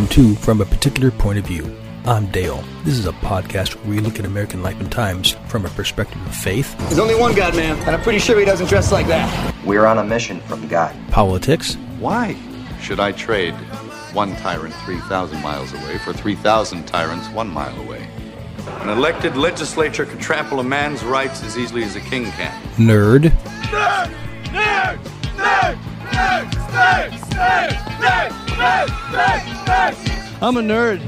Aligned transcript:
Welcome 0.00 0.16
to 0.16 0.34
From 0.36 0.62
a 0.62 0.64
Particular 0.64 1.10
Point 1.10 1.38
of 1.38 1.44
View. 1.44 1.76
I'm 2.06 2.24
Dale. 2.30 2.64
This 2.84 2.96
is 2.96 3.04
a 3.04 3.12
podcast 3.12 3.74
where 3.76 3.90
we 3.90 4.00
look 4.00 4.18
at 4.18 4.24
American 4.24 4.62
life 4.62 4.80
and 4.80 4.90
times 4.90 5.32
from 5.46 5.66
a 5.66 5.68
perspective 5.68 6.18
of 6.26 6.34
faith, 6.34 6.74
There's 6.88 6.98
only 6.98 7.14
one 7.14 7.34
God, 7.34 7.54
man, 7.54 7.76
and 7.80 7.90
I'm 7.90 8.00
pretty 8.00 8.18
sure 8.18 8.38
he 8.38 8.46
doesn't 8.46 8.68
dress 8.68 8.92
like 8.92 9.06
that. 9.08 9.54
We're 9.62 9.84
on 9.84 9.98
a 9.98 10.02
mission 10.02 10.40
from 10.40 10.66
God. 10.68 10.96
politics, 11.10 11.74
Why 11.98 12.34
should 12.80 12.98
I 12.98 13.12
trade 13.12 13.52
one 14.14 14.34
tyrant 14.36 14.72
3,000 14.86 15.42
miles 15.42 15.74
away 15.74 15.98
for 15.98 16.14
3,000 16.14 16.86
tyrants 16.86 17.28
one 17.28 17.50
mile 17.50 17.78
away? 17.80 18.08
An 18.80 18.88
elected 18.88 19.36
legislature 19.36 20.06
can 20.06 20.16
trample 20.16 20.60
a 20.60 20.64
man's 20.64 21.04
rights 21.04 21.42
as 21.42 21.58
easily 21.58 21.84
as 21.84 21.94
a 21.96 22.00
king 22.00 22.24
can. 22.30 22.58
Nerd. 22.76 23.24
Nerd! 23.68 24.10
Nerd! 24.44 24.98
Nerd! 25.36 25.78
Nerd! 26.08 26.50
Nerd! 27.34 27.80
Nerd, 28.60 29.59
I'm 30.42 30.56
a 30.56 30.60
nerd. 30.62 31.00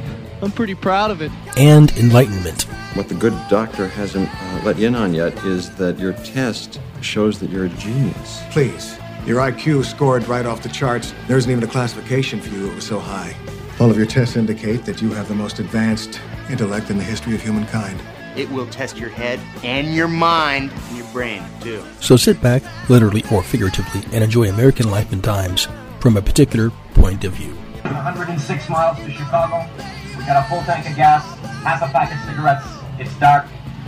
I'm 0.43 0.51
pretty 0.51 0.75
proud 0.75 1.11
of 1.11 1.21
it. 1.21 1.31
and 1.59 1.91
enlightenment. 1.93 2.62
What 2.95 3.09
the 3.09 3.15
good 3.15 3.35
doctor 3.48 3.87
hasn't 3.87 4.29
uh, 4.29 4.62
let 4.65 4.79
you 4.79 4.89
in 4.89 4.95
on 4.95 5.15
yet 5.15 5.33
is 5.45 5.71
that 5.77 5.98
your 5.98 6.12
test 6.15 6.81
shows 7.00 7.39
that 7.41 7.50
you're 7.50 7.67
a 7.67 7.70
genius. 7.70 8.43
Please. 8.50 8.98
Your 9.27 9.41
IQ 9.41 9.84
scored 9.84 10.27
right 10.27 10.45
off 10.47 10.62
the 10.62 10.69
charts. 10.69 11.15
There 11.28 11.37
isn't 11.39 11.50
even 11.50 11.62
a 11.62 11.69
classification 11.69 12.41
for 12.41 12.48
you, 12.55 12.70
it 12.70 12.75
was 12.75 12.84
so 12.87 12.98
high. 12.98 13.37
All 13.78 13.91
of 13.91 13.97
your 13.97 14.06
tests 14.06 14.37
indicate 14.37 14.84
that 14.84 15.00
you 15.00 15.11
have 15.12 15.28
the 15.28 15.34
most 15.34 15.59
advanced 15.59 16.20
intellect 16.50 16.91
in 16.91 16.98
the 16.98 17.05
history 17.05 17.34
of 17.34 17.43
humankind. 17.43 18.00
It 18.37 18.50
will 18.50 18.67
test 18.67 18.97
your 18.98 19.11
head 19.11 19.39
and 19.62 19.95
your 19.95 20.09
mind 20.09 20.73
and 20.73 20.97
your 20.97 21.06
brain, 21.12 21.43
too. 21.61 21.84
So 22.00 22.17
sit 22.17 22.41
back, 22.43 22.62
literally 22.89 23.23
or 23.31 23.43
figuratively, 23.43 24.03
and 24.12 24.25
enjoy 24.25 24.48
American 24.48 24.91
life 24.91 25.12
and 25.12 25.23
times 25.23 25.69
from 26.00 26.17
a 26.17 26.23
particular 26.23 26.70
point 26.95 27.25
of 27.25 27.33
view. 27.33 27.56
106 27.95 28.69
miles 28.69 28.98
to 28.98 29.11
Chicago. 29.11 29.69
We 30.17 30.25
got 30.25 30.45
a 30.45 30.48
full 30.48 30.62
tank 30.62 30.89
of 30.89 30.97
gas, 30.97 31.25
half 31.62 31.83
a 31.83 31.87
pack 31.93 32.12
of 32.12 32.19
cigarettes. 32.29 32.67
It's 32.99 33.15
dark, 33.19 33.47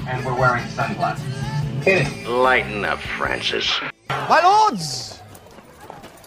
and 0.09 0.25
we're 0.25 0.39
wearing 0.39 0.67
sunglasses. 0.69 1.35
Hit 1.85 2.07
it. 2.07 2.29
Lighten 2.29 2.85
up, 2.85 2.99
Francis. 2.99 3.81
My 4.09 4.43
lords, 4.43 5.21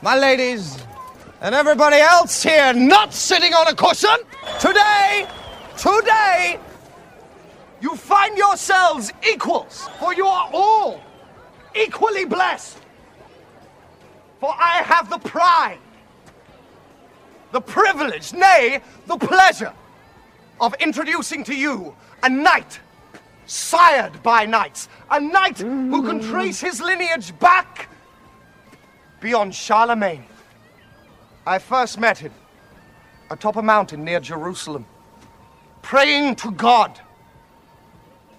my 0.02 0.18
ladies, 0.18 0.78
and 1.42 1.54
everybody 1.54 1.98
else 1.98 2.44
here 2.44 2.74
not 2.74 3.14
sitting 3.14 3.54
on 3.54 3.68
a 3.68 3.76
cushion, 3.76 4.18
today, 4.60 5.28
today, 5.78 6.60
you 7.82 7.96
find 7.96 8.38
yourselves 8.38 9.12
equals, 9.28 9.88
for 10.00 10.14
you 10.14 10.26
are 10.26 10.50
all 10.54 11.02
equally 11.76 12.26
blessed. 12.26 12.80
For 14.40 14.50
I 14.50 14.84
have 14.84 15.10
the 15.10 15.18
pride, 15.20 15.80
the 17.52 17.62
privilege, 17.62 18.34
nay, 18.34 18.82
the 19.06 19.18
pleasure 19.18 19.74
of 20.60 20.74
introducing 20.76 21.44
to 21.46 21.56
you 21.56 21.96
a 22.24 22.30
knight 22.30 22.80
sired 23.46 24.22
by 24.24 24.46
knights, 24.46 24.90
a 25.10 25.20
knight 25.20 25.60
who 25.60 26.04
can 26.04 26.20
mm. 26.20 26.30
trace 26.30 26.60
his 26.60 26.82
lineage 26.82 27.38
back 27.40 27.90
beyond 29.22 29.56
Charlemagne. 29.56 30.26
I 31.46 31.60
first 31.60 32.00
met 32.00 32.18
him 32.18 32.34
atop 33.32 33.56
a 33.56 33.62
mountain 33.62 34.04
near 34.04 34.20
Jerusalem, 34.20 34.86
praying 35.82 36.36
to 36.38 36.52
God, 36.52 37.00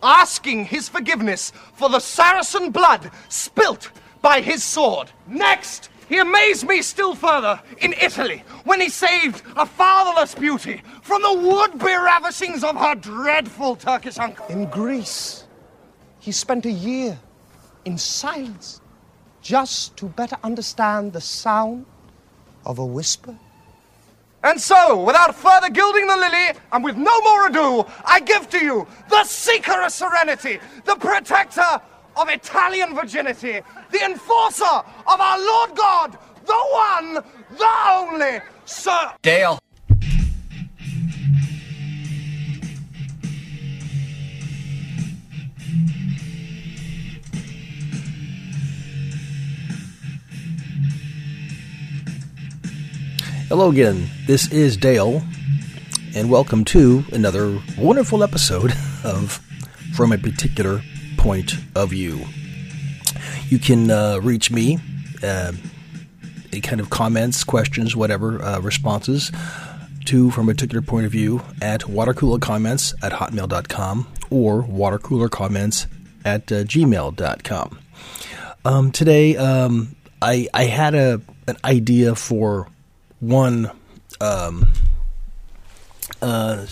asking 0.03 0.67
his 0.67 0.89
forgiveness 0.89 1.53
for 1.73 1.89
the 1.89 2.01
Saracen 2.01 2.71
blood 2.71 3.11
spilt 3.29 3.91
by 4.21 4.41
his 4.41 4.63
sword. 4.63 5.11
Next, 5.27 5.89
he 6.09 6.19
amazed 6.19 6.67
me 6.67 6.83
still 6.83 7.15
further 7.15 7.61
in 7.79 7.93
Italy 7.93 8.43
when 8.65 8.81
he 8.81 8.89
saved 8.89 9.43
a 9.57 9.67
fatherless 9.67 10.35
beauty 10.35 10.83
from 11.03 11.23
the 11.23 11.35
would-be 11.35 11.95
ravishings 11.95 12.65
of 12.65 12.77
her 12.77 12.95
dreadful 12.95 13.77
Turkish 13.77 14.19
uncle. 14.19 14.47
In 14.47 14.67
Greece, 14.67 15.45
he 16.19 16.33
spent 16.33 16.65
a 16.65 16.71
year 16.71 17.19
in 17.85 17.99
silence 17.99 18.81
just 19.43 19.97
to 19.99 20.07
better 20.07 20.37
understand 20.43 21.13
the 21.13 21.21
sound 21.21 21.87
of 22.65 22.79
a 22.79 22.87
whisper. 22.87 23.37
And 24.45 24.61
so, 24.61 25.05
without 25.05 25.35
further 25.35 25.69
gilding 25.69 26.07
the 26.07 26.17
lily, 26.17 26.59
and 26.73 26.85
with 26.85 26.97
no 26.97 27.21
more 27.23 27.49
ado, 27.49 27.85
I 28.05 28.21
give 28.21 28.49
to 28.51 28.65
you 28.65 28.87
the 29.11 29.25
seeker 29.25 29.83
of 29.83 29.93
serenity, 29.93 30.61
the 30.85 30.95
protector 30.97 31.81
of 32.17 32.29
Italian 32.29 32.95
virginity, 32.95 33.61
the 33.91 34.04
enforcer 34.04 34.65
of 34.65 35.21
our 35.21 35.38
Lord 35.38 35.76
God, 35.76 36.19
the 36.44 36.54
one, 36.54 37.25
the 37.56 37.69
only, 37.88 38.41
Sir 38.65 39.12
Dale. 39.22 39.59
Hello 53.49 53.70
again. 53.70 54.10
This 54.26 54.53
is 54.53 54.76
Dale, 54.76 55.22
and 56.15 56.28
welcome 56.31 56.66
to 56.66 57.05
another 57.12 57.59
wonderful 57.78 58.22
episode 58.22 58.72
of 59.05 59.41
From 59.94 60.12
a 60.12 60.19
Particular 60.19 60.82
Point 61.16 61.55
of 61.75 61.91
View. 61.91 62.26
You 63.49 63.59
can 63.59 63.91
uh, 63.91 64.19
reach 64.23 64.51
me, 64.51 64.79
uh, 65.23 65.53
any 66.53 66.61
kind 66.61 66.81
of 66.81 66.91
comments, 66.91 67.45
questions, 67.45 67.97
whatever, 67.97 68.43
uh, 68.43 68.61
responses 68.61 69.33
to 70.07 70.31
From 70.31 70.49
a 70.49 70.53
Particular 70.53 70.83
Point 70.83 71.07
of 71.07 71.13
View 71.13 71.43
at 71.61 71.83
watercoolercomments 71.83 72.95
at 73.03 73.13
hotmail.com 73.13 74.07
or 74.31 74.63
watercoolercomments 74.63 75.87
at 76.25 76.51
uh, 76.53 76.65
gmail.com. 76.65 77.79
Um, 78.65 78.93
today, 78.93 79.37
um, 79.37 79.97
I, 80.21 80.49
I 80.53 80.65
had 80.65 80.95
a 80.95 81.21
an 81.47 81.57
idea 81.65 82.15
for 82.15 82.69
one 83.21 83.71
um, 84.21 84.71
uh, 86.21 86.67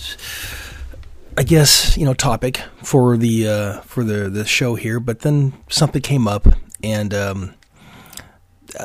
I 1.39 1.43
guess 1.43 1.97
you 1.97 2.05
know 2.05 2.15
topic 2.15 2.63
for 2.83 3.17
the 3.17 3.49
uh, 3.49 3.81
for 3.83 4.05
the 4.05 4.31
the 4.31 4.45
show 4.45 4.75
here, 4.75 5.01
but 5.01 5.21
then 5.21 5.53
something 5.69 6.03
came 6.03 6.27
up 6.27 6.47
and 6.83 7.15
um, 7.15 7.55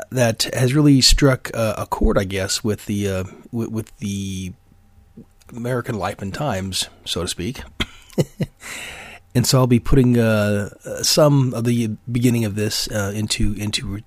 that 0.10 0.44
has 0.54 0.74
really 0.74 1.02
struck 1.02 1.52
uh, 1.54 1.76
a 1.78 1.86
chord, 1.86 2.18
I 2.18 2.24
guess, 2.24 2.64
with 2.64 2.86
the 2.86 3.08
uh, 3.08 3.24
with, 3.52 3.70
with 3.70 3.98
the 3.98 4.54
American 5.56 5.98
life 5.98 6.22
and 6.22 6.34
times, 6.34 6.88
so 7.06 7.22
to 7.22 7.28
speak. 7.28 7.62
and 9.36 9.46
so 9.46 9.60
I'll 9.60 9.68
be 9.68 9.80
putting 9.80 10.18
uh, 10.18 10.70
some 11.02 11.54
of 11.54 11.64
the 11.64 11.88
beginning 12.12 12.46
of 12.46 12.56
this 12.56 12.90
uh, 12.92 13.12
into 13.16 13.54
into 13.54 13.88
re- 13.88 14.04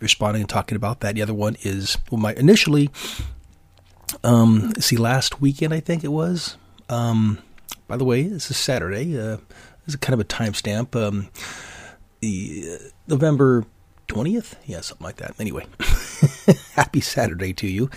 responding 0.00 0.42
and 0.42 0.48
talking 0.48 0.76
about 0.76 1.00
that. 1.00 1.14
The 1.14 1.22
other 1.22 1.34
one 1.34 1.56
is 1.62 1.98
well, 2.10 2.20
my 2.20 2.34
initially, 2.34 2.90
um, 4.24 4.72
see, 4.78 4.96
last 4.96 5.40
weekend 5.40 5.74
I 5.74 5.80
think 5.80 6.04
it 6.04 6.12
was. 6.12 6.56
Um, 6.88 7.38
by 7.86 7.96
the 7.96 8.04
way, 8.04 8.24
this 8.24 8.50
is 8.50 8.56
Saturday. 8.56 9.18
Uh, 9.18 9.36
this 9.86 9.94
is 9.94 9.96
kind 9.96 10.14
of 10.14 10.20
a 10.20 10.24
timestamp. 10.24 10.94
Um, 10.96 11.28
the 12.20 12.68
uh, 12.72 12.88
November 13.08 13.64
twentieth, 14.06 14.56
yeah, 14.66 14.80
something 14.80 15.04
like 15.04 15.16
that. 15.16 15.34
Anyway, 15.38 15.66
happy 16.74 17.00
Saturday 17.00 17.52
to 17.54 17.66
you. 17.66 17.90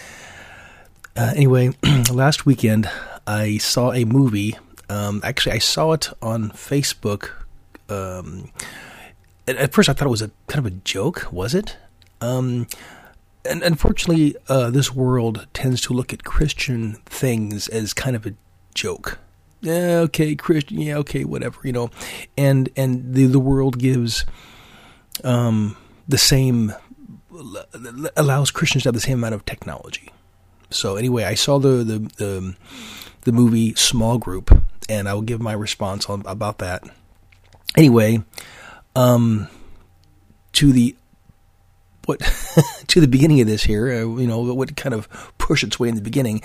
Uh, 1.15 1.33
anyway, 1.35 1.71
last 2.11 2.45
weekend 2.45 2.89
I 3.27 3.57
saw 3.57 3.91
a 3.93 4.05
movie. 4.05 4.57
Um, 4.89 5.21
actually, 5.23 5.53
I 5.53 5.59
saw 5.59 5.93
it 5.93 6.09
on 6.21 6.51
Facebook. 6.51 7.31
Um, 7.89 8.51
at, 9.47 9.57
at 9.57 9.73
first, 9.73 9.89
I 9.89 9.93
thought 9.93 10.07
it 10.07 10.11
was 10.11 10.21
a 10.21 10.31
kind 10.47 10.65
of 10.65 10.71
a 10.71 10.75
joke. 10.75 11.27
Was 11.31 11.53
it? 11.53 11.77
Um, 12.21 12.67
and 13.45 13.61
unfortunately, 13.61 14.35
uh, 14.47 14.69
this 14.69 14.93
world 14.93 15.47
tends 15.53 15.81
to 15.81 15.93
look 15.93 16.13
at 16.13 16.23
Christian 16.23 16.93
things 17.05 17.67
as 17.67 17.93
kind 17.93 18.15
of 18.15 18.25
a 18.25 18.33
joke. 18.73 19.19
Yeah, 19.63 19.99
okay, 20.07 20.35
Christian. 20.35 20.81
Yeah, 20.81 20.97
okay, 20.97 21.23
whatever. 21.23 21.57
You 21.63 21.71
know, 21.71 21.89
and 22.37 22.69
and 22.75 23.13
the 23.13 23.27
the 23.27 23.39
world 23.39 23.79
gives 23.79 24.25
um, 25.23 25.77
the 26.07 26.17
same 26.17 26.73
allows 28.15 28.51
Christians 28.51 28.83
to 28.83 28.89
have 28.89 28.93
the 28.93 28.99
same 28.99 29.19
amount 29.19 29.35
of 29.35 29.45
technology. 29.45 30.11
So 30.69 30.97
anyway, 30.97 31.23
I 31.23 31.35
saw 31.35 31.59
the 31.59 31.83
the 31.83 31.99
the, 32.17 32.55
the 33.21 33.31
movie 33.31 33.73
Small 33.75 34.17
Group, 34.17 34.51
and 34.89 35.07
I 35.07 35.13
will 35.13 35.21
give 35.21 35.41
my 35.41 35.53
response 35.53 36.09
on 36.09 36.23
about 36.25 36.57
that. 36.57 36.83
Anyway, 37.77 38.21
um, 38.97 39.47
to 40.53 40.73
the 40.73 40.93
what 42.05 42.19
to 42.87 42.99
the 42.99 43.07
beginning 43.07 43.39
of 43.39 43.47
this 43.47 43.63
here, 43.63 43.87
uh, 43.87 44.19
you 44.19 44.27
know, 44.27 44.39
what 44.39 44.75
kind 44.75 44.93
of 44.93 45.07
pushed 45.37 45.63
its 45.63 45.79
way 45.79 45.87
in 45.87 45.95
the 45.95 46.01
beginning, 46.01 46.41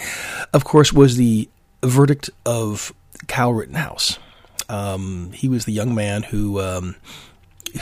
of 0.52 0.62
course, 0.64 0.92
was 0.92 1.16
the 1.16 1.48
verdict 1.82 2.30
of 2.44 2.92
Kyle 3.26 3.52
Rittenhouse. 3.52 4.18
Um, 4.68 5.32
he 5.32 5.48
was 5.48 5.64
the 5.64 5.72
young 5.72 5.94
man 5.94 6.22
who 6.24 6.60
um, 6.60 6.96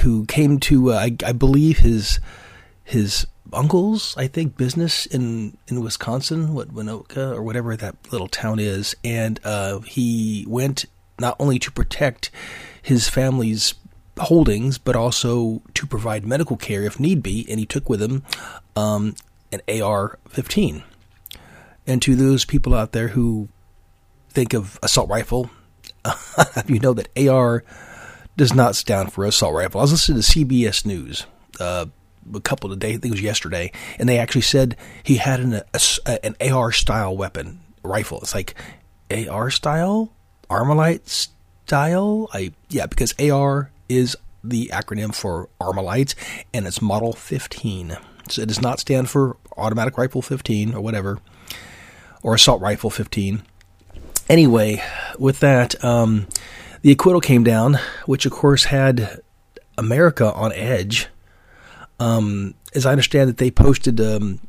who 0.00 0.25
came 0.27 0.59
to, 0.61 0.93
uh, 0.93 0.97
I, 0.97 1.17
I 1.25 1.33
believe 1.33 1.79
his 1.79 2.21
his 2.85 3.27
uncle's, 3.53 4.17
I 4.17 4.27
think, 4.27 4.56
business 4.56 5.06
in 5.06 5.56
in 5.69 5.81
Wisconsin, 5.83 6.55
what 6.55 6.73
Winoka 6.73 7.35
or 7.35 7.43
whatever 7.43 7.77
that 7.77 7.97
little 8.12 8.29
town 8.29 8.59
is, 8.59 8.94
and 9.05 9.41
uh, 9.44 9.81
he 9.81 10.44
went 10.49 10.85
not 11.19 11.37
only 11.38 11.59
to 11.59 11.73
protect 11.73 12.31
his 12.83 13.09
family's 13.09 13.75
holdings, 14.19 14.79
but 14.79 14.97
also 14.97 15.62
to 15.75 15.87
provide 15.87 16.25
medical 16.25 16.56
care 16.56 16.83
if 16.83 17.00
need 17.00 17.23
be, 17.23 17.47
and 17.49 17.59
he 17.59 17.67
took 17.67 17.88
with 17.88 18.00
him 18.00 18.23
um, 18.75 19.15
an 19.53 19.61
AR-15. 19.69 20.83
And 21.87 22.03
to 22.03 22.17
those 22.17 22.44
people 22.44 22.75
out 22.75 22.93
there 22.93 23.09
who 23.09 23.49
think 24.37 24.53
of 24.53 24.79
assault 24.83 25.09
rifle, 25.09 25.49
you 26.67 26.79
know 26.79 26.93
that 26.93 27.09
AR 27.19 27.65
does 28.37 28.53
not 28.53 28.77
stand 28.77 29.11
for 29.11 29.25
assault 29.25 29.55
rifle. 29.55 29.81
I 29.81 29.85
was 29.85 29.93
listening 29.93 30.21
to 30.21 30.29
CBS 30.29 30.85
News 30.85 31.27
uh, 31.59 31.87
a 32.35 32.41
couple 32.41 32.71
of 32.71 32.79
days, 32.79 32.97
I 32.97 33.00
think 33.00 33.06
it 33.06 33.11
was 33.12 33.23
yesterday, 33.23 33.73
and 33.99 34.06
they 34.06 34.19
actually 34.19 34.43
said 34.43 34.77
he 35.03 35.17
had 35.17 35.41
an, 35.41 35.62
an 36.06 36.37
AR 36.53 36.71
style 36.71 37.17
weapon 37.17 37.61
rifle. 37.83 38.19
It's 38.21 38.35
like 38.35 38.55
AR 39.11 39.50
style, 39.50 40.12
Armalite 40.50 41.09
style. 41.09 42.29
I 42.35 42.53
yeah, 42.69 42.85
because 42.85 43.15
AR 43.19 43.71
is 43.88 44.19
the 44.44 44.71
acronym 44.71 45.15
for 45.15 45.49
Armalite, 45.59 46.15
and 46.53 46.67
it's 46.67 46.83
Model 46.83 47.15
15. 47.15 47.97
So 48.29 48.43
it 48.43 48.49
does 48.49 48.61
not 48.61 48.81
stand 48.81 49.09
for 49.09 49.38
Automatic 49.56 49.97
Rifle 49.97 50.21
15 50.21 50.75
or 50.75 50.83
whatever, 50.83 51.21
or 52.23 52.35
Assault 52.35 52.61
Rifle 52.61 52.91
15. 52.91 53.43
Anyway, 54.28 54.82
with 55.19 55.40
that, 55.40 55.82
um, 55.84 56.26
the 56.82 56.93
acquittal 56.93 57.20
came 57.20 57.44
down, 57.44 57.78
which 58.06 58.26
of 58.26 58.32
course 58.32 58.64
had 58.64 59.20
America 59.78 60.32
on 60.32 60.52
edge. 60.52 61.08
Um, 62.00 62.55
as 62.75 62.87
I 62.87 62.93
understand 62.93 63.31
it, 63.31 63.37
they 63.37 63.50
posted 63.50 64.00
um, 64.00 64.40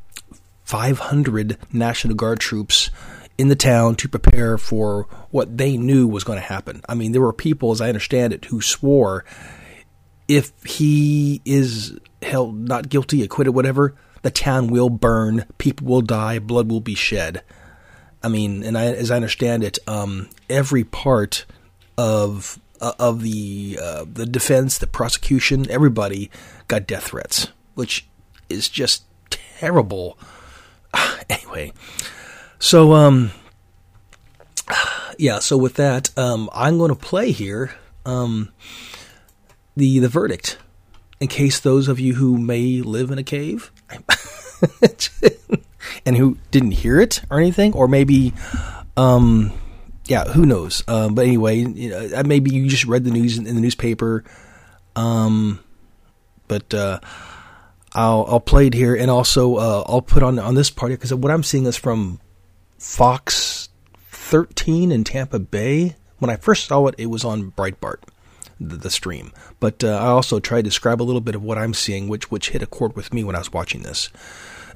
500 0.63 1.57
National 1.71 2.15
Guard 2.15 2.39
troops 2.39 2.89
in 3.38 3.50
the 3.50 3.56
town 3.56 3.95
to 3.95 4.09
prepare 4.09 4.57
for 4.57 5.03
what 5.29 5.57
they 5.57 5.77
knew 5.77 6.07
was 6.07 6.24
going 6.24 6.39
to 6.39 6.45
happen. 6.45 6.81
I 6.89 6.95
mean, 6.95 7.12
there 7.12 7.21
were 7.21 7.33
people, 7.33 7.71
as 7.71 7.81
I 7.81 7.88
understand 7.88 8.33
it, 8.33 8.45
who 8.45 8.62
swore 8.62 9.25
if 10.27 10.51
he 10.65 11.41
is 11.45 11.97
held 12.21 12.56
not 12.56 12.89
guilty, 12.89 13.24
acquitted, 13.24 13.53
whatever, 13.53 13.95
the 14.24 14.31
town 14.31 14.68
will 14.68 14.89
burn, 14.89 15.45
people 15.57 15.88
will 15.88 16.01
die, 16.01 16.39
blood 16.39 16.69
will 16.69 16.81
be 16.81 16.95
shed. 16.95 17.44
I 18.27 18.29
mean, 18.29 18.62
and 18.63 18.77
I, 18.77 18.88
as 18.88 19.09
I 19.09 19.15
understand 19.15 19.63
it, 19.63 19.79
um, 19.88 20.27
every 20.50 20.83
part 20.83 21.45
of 21.97 22.59
uh, 22.81 22.91
of 23.00 23.21
the 23.21 23.79
uh, 23.81 24.03
the 24.12 24.25
defense, 24.25 24.77
the 24.77 24.85
prosecution, 24.85 25.65
everybody 25.71 26.29
got 26.68 26.85
death 26.85 27.06
threats, 27.06 27.47
which 27.75 28.06
is 28.50 28.68
just 28.68 29.06
terrible. 29.29 30.19
anyway, 31.29 31.71
so 32.59 32.91
um, 32.95 33.31
yeah. 35.18 35.39
So 35.39 35.56
with 35.56 35.75
that, 35.75 36.09
um, 36.18 36.50
I'm 36.51 36.77
going 36.77 36.89
to 36.89 36.95
play 36.95 37.31
here 37.31 37.75
um 38.06 38.51
the 39.77 40.00
the 40.00 40.09
verdict 40.09 40.57
in 41.21 41.29
case 41.29 41.62
those 41.62 41.88
of 41.88 41.97
you 41.97 42.15
who 42.15 42.38
may 42.38 42.81
live 42.81 43.09
in 43.09 43.19
a 43.19 43.24
cave 43.24 43.71
and 46.07 46.15
who 46.15 46.38
didn't 46.51 46.71
hear 46.71 47.01
it 47.01 47.21
or 47.30 47.38
anything, 47.38 47.74
or 47.74 47.89
maybe, 47.89 48.33
um, 48.95 49.51
yeah, 50.06 50.24
who 50.24 50.45
knows? 50.45 50.81
Um, 50.88 51.15
but 51.15 51.25
anyway, 51.25 51.57
you 51.57 51.89
know, 51.89 52.24
maybe 52.24 52.50
you 52.50 52.69
just 52.69 52.86
read 52.86 53.04
the 53.04 53.12
news 53.12 53.38
in, 53.38 53.45
in 53.45 53.56
the 53.56 53.62
newspaper. 53.62 54.24
Um, 54.95 55.59
but 56.48 56.74
uh, 56.74 57.01
I'll 57.94 58.25
I'll 58.30 58.39
play 58.39 58.68
it 58.68 58.74
here, 58.74 58.95
and 58.95 59.12
also 59.12 59.57
uh, 59.57 59.83
I'll 59.86 60.01
put 60.01 60.24
on 60.24 60.39
on 60.39 60.56
this 60.56 60.69
part 60.69 60.94
because 60.94 61.13
what 61.13 61.30
I'm 61.30 61.44
seeing 61.44 61.65
is 61.65 61.75
from 61.75 62.21
Fox 62.77 63.68
13 64.12 64.94
in 64.94 65.03
Tampa 65.03 65.39
Bay. 65.39 65.98
When 66.19 66.31
I 66.31 66.38
first 66.38 66.68
saw 66.68 66.88
it, 66.88 66.95
it 66.98 67.07
was 67.07 67.25
on 67.25 67.51
Breitbart 67.51 68.00
the, 68.62 68.77
the 68.77 68.89
stream. 68.89 69.33
But 69.60 69.83
uh, 69.83 69.89
I 69.89 70.07
also 70.07 70.39
tried 70.39 70.62
to 70.62 70.69
describe 70.69 71.01
a 71.01 71.03
little 71.03 71.21
bit 71.21 71.36
of 71.36 71.44
what 71.44 71.57
I'm 71.57 71.74
seeing, 71.74 72.07
which 72.07 72.31
which 72.31 72.51
hit 72.51 72.63
a 72.63 72.65
chord 72.65 72.95
with 72.95 73.13
me 73.13 73.25
when 73.25 73.36
I 73.36 73.39
was 73.39 73.51
watching 73.51 73.83
this. 73.83 74.10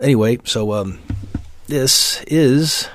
Anyway, 0.02 0.40
so 0.46 0.74
um, 0.74 1.00
this 1.68 2.24
is 2.24 2.90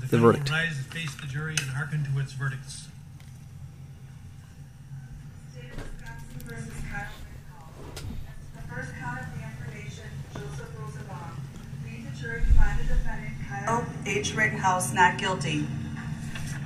the, 0.00 0.06
the 0.06 0.18
verdict. 0.18 0.48
Rise 0.48 0.76
and 0.76 0.86
face 0.86 1.14
the 1.16 1.26
jury 1.26 1.56
and 1.60 1.70
hearken 1.70 2.04
to 2.04 2.20
its 2.20 2.32
verdicts. 2.32 2.86
H. 14.06 14.34
Rittenhouse 14.34 14.94
not 14.94 15.18
guilty. 15.18 15.66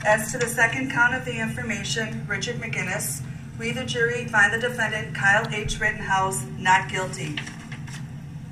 As 0.05 0.31
to 0.31 0.39
the 0.39 0.47
second 0.47 0.91
count 0.91 1.15
of 1.15 1.25
the 1.25 1.41
information, 1.41 2.27
Richard 2.29 2.57
McGinniss, 2.57 3.23
we, 3.59 3.73
the 3.73 3.85
jury, 3.85 4.27
find 4.27 4.53
the 4.53 4.59
defendant, 4.59 5.15
Kyle 5.15 5.47
H. 5.53 5.81
Rittenhouse, 5.81 6.45
not 6.59 6.91
guilty. 6.91 7.37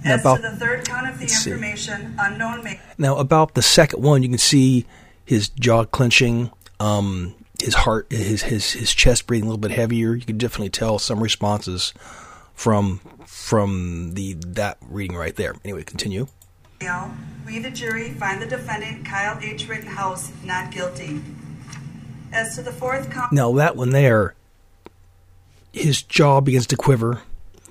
Now 0.05 0.15
As 0.15 0.21
about- 0.21 0.37
to 0.37 0.43
the 0.43 0.57
third 0.57 0.87
count 0.89 1.09
of 1.09 1.15
the 1.19 1.23
let's 1.25 1.39
see. 1.39 1.51
information, 1.51 2.15
unknown 2.19 2.63
ma- 2.65 2.75
Now, 2.99 3.17
about 3.17 3.55
the 3.55 3.63
second 3.63 4.03
one, 4.03 4.23
you 4.23 4.29
can 4.29 4.39
see 4.39 4.87
his 5.25 5.49
jaw 5.49 5.85
clenching, 5.85 6.51
um, 6.81 7.35
his 7.61 7.75
heart, 7.75 8.07
his 8.11 8.43
his 8.43 8.71
his 8.73 8.95
chest 8.95 9.27
breathing 9.27 9.47
a 9.49 9.51
little 9.51 9.59
bit 9.61 9.73
heavier. 9.73 10.15
You 10.15 10.25
can 10.25 10.39
definitely 10.39 10.71
tell 10.71 10.99
some 11.01 11.21
responses 11.21 11.93
from 12.55 13.01
from 13.27 14.13
the 14.15 14.35
that 14.47 14.79
reading 14.89 15.17
right 15.17 15.35
there. 15.35 15.55
Anyway, 15.65 15.83
continue. 15.83 16.29
we, 17.45 17.59
the 17.59 17.71
jury, 17.71 18.11
find 18.13 18.41
the 18.41 18.47
defendant, 18.47 19.05
Kyle 19.05 19.37
H. 19.43 19.67
Rittenhouse, 19.69 20.31
not 20.45 20.71
guilty. 20.71 21.21
As 22.33 22.55
to 22.57 22.63
the 22.63 22.71
fourth 22.73 23.11
count, 23.11 23.33
Now 23.33 23.53
that 23.55 23.75
one 23.75 23.91
there, 23.91 24.35
his 25.73 26.03
jaw 26.03 26.41
begins 26.41 26.67
to 26.69 26.77
quiver. 26.77 27.23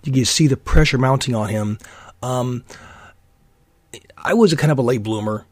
You 0.03 0.11
can 0.11 0.25
see 0.25 0.47
the 0.47 0.57
pressure 0.57 0.97
mounting 0.97 1.35
on 1.35 1.49
him. 1.49 1.77
Um, 2.21 2.63
I 4.17 4.33
was 4.33 4.53
a 4.53 4.57
kind 4.57 4.71
of 4.71 4.79
a 4.79 4.81
late 4.81 5.03
bloomer, 5.03 5.45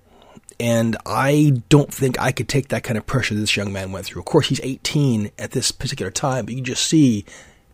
and 0.60 0.98
I 1.06 1.62
don't 1.70 1.94
think 1.94 2.20
I 2.20 2.32
could 2.32 2.48
take 2.50 2.70
that 2.70 2.84
kind 2.84 2.98
of 2.98 3.06
pressure 3.06 3.36
this 3.36 3.56
young 3.56 3.72
man 3.72 3.92
went 3.92 4.06
through. 4.06 4.22
Of 4.22 4.26
course, 4.26 4.48
he's 4.48 4.60
18 4.62 5.32
at 5.38 5.52
this 5.52 5.72
particular 5.72 6.12
time, 6.12 6.46
but 6.46 6.56
you 6.56 6.62
just 6.62 6.86
see 6.86 7.26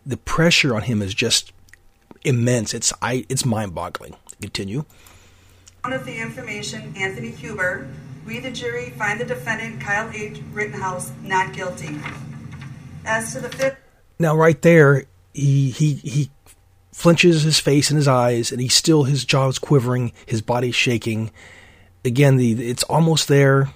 the 0.04 0.16
pressure 0.16 0.74
on 0.74 0.82
him 0.82 1.00
is 1.02 1.14
just 1.14 1.52
immense. 2.24 2.74
It's 2.74 2.92
I, 3.00 3.24
it's 3.28 3.44
mind-boggling. 3.44 4.16
Continue. 4.40 4.84
count 5.84 5.94
of 5.94 6.04
the 6.04 6.16
information, 6.18 6.94
Anthony 6.96 7.30
Huber, 7.30 7.88
we, 8.26 8.38
the 8.40 8.50
jury, 8.50 8.90
find 8.90 9.20
the 9.20 9.24
defendant, 9.24 9.80
Kyle 9.80 10.10
H. 10.12 10.40
Rittenhouse, 10.52 11.12
not 11.22 11.52
guilty. 11.52 11.98
As 13.04 13.32
to 13.32 13.40
the 13.40 13.48
fifth 13.48 13.76
Now, 14.18 14.36
right 14.36 14.60
there, 14.62 15.04
he 15.34 15.70
he 15.70 15.94
he 15.94 16.30
flinches 16.92 17.42
his 17.42 17.58
face 17.58 17.90
and 17.90 17.96
his 17.96 18.08
eyes, 18.08 18.52
and 18.52 18.60
he's 18.60 18.74
still 18.74 19.04
his 19.04 19.24
jaw's 19.24 19.58
quivering, 19.58 20.12
his 20.26 20.42
body's 20.42 20.74
shaking. 20.74 21.30
Again, 22.04 22.36
the 22.36 22.70
it's 22.70 22.82
almost 22.84 23.28
there. 23.28 23.70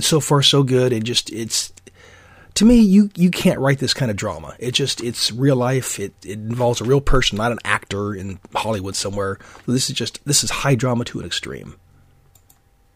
So 0.00 0.18
far, 0.18 0.42
so 0.42 0.64
good. 0.64 0.92
It 0.92 1.04
just 1.04 1.32
it's 1.32 1.72
to 2.54 2.64
me, 2.64 2.80
you 2.80 3.10
you 3.16 3.30
can't 3.30 3.58
write 3.60 3.78
this 3.78 3.94
kind 3.94 4.10
of 4.10 4.16
drama. 4.16 4.54
It 4.58 4.72
just 4.72 5.02
it's 5.02 5.32
real 5.32 5.56
life. 5.56 5.98
It 5.98 6.14
it 6.24 6.38
involves 6.38 6.80
a 6.80 6.84
real 6.84 7.00
person, 7.00 7.38
not 7.38 7.52
an 7.52 7.58
actor 7.64 8.14
in 8.14 8.38
Hollywood 8.54 8.96
somewhere. 8.96 9.38
This 9.66 9.88
is 9.88 9.96
just 9.96 10.24
this 10.24 10.44
is 10.44 10.50
high 10.50 10.74
drama 10.74 11.04
to 11.06 11.20
an 11.20 11.26
extreme. 11.26 11.76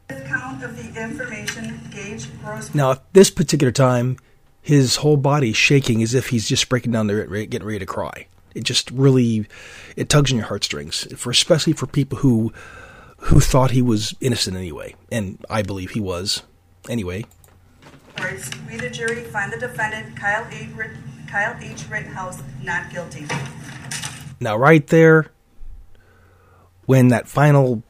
count 0.09 0.63
of 0.63 0.77
the 0.77 1.03
information, 1.03 1.81
Gaige 1.91 2.27
Gross. 2.43 2.75
Now, 2.75 2.93
at 2.93 3.13
this 3.13 3.31
particular 3.31 3.73
time, 3.73 4.17
his 4.61 4.97
whole 4.97 5.17
body's 5.17 5.57
shaking 5.57 6.03
as 6.03 6.15
if 6.15 6.29
he's 6.29 6.49
just 6.49 6.69
breaking 6.69 6.93
down 6.93 7.07
there, 7.07 7.25
getting 7.27 7.67
ready 7.67 7.79
to 7.81 7.87
cry. 7.87 8.27
It 8.55 8.65
just 8.65 8.91
really, 8.91 9.47
it 9.97 10.09
tugs 10.09 10.33
on 10.33 10.39
your 10.39 10.47
heartstrings, 10.47 11.07
for 11.17 11.31
especially 11.31 11.73
for 11.73 11.87
people 11.87 12.19
who, 12.19 12.53
who 13.19 13.41
thought 13.41 13.71
he 13.71 13.83
was 13.83 14.15
innocent 14.21 14.57
anyway, 14.57 14.95
and 15.13 15.45
I 15.51 15.63
believe 15.63 15.91
he 15.91 16.01
was. 16.01 16.43
Anyway, 16.89 17.27
we, 18.69 18.77
the 18.77 18.91
jury, 18.91 19.23
find 19.25 19.53
the 19.53 19.59
defendant, 19.59 20.17
Kyle 20.17 20.47
H. 20.51 20.69
Kyle 21.29 21.57
H. 21.61 21.85
Rittenhouse, 21.89 22.43
not 22.63 22.91
guilty. 22.91 23.27
now 24.41 24.57
right 24.57 24.87
there, 24.87 25.31
when 26.87 27.09
that 27.09 27.29
final, 27.29 27.83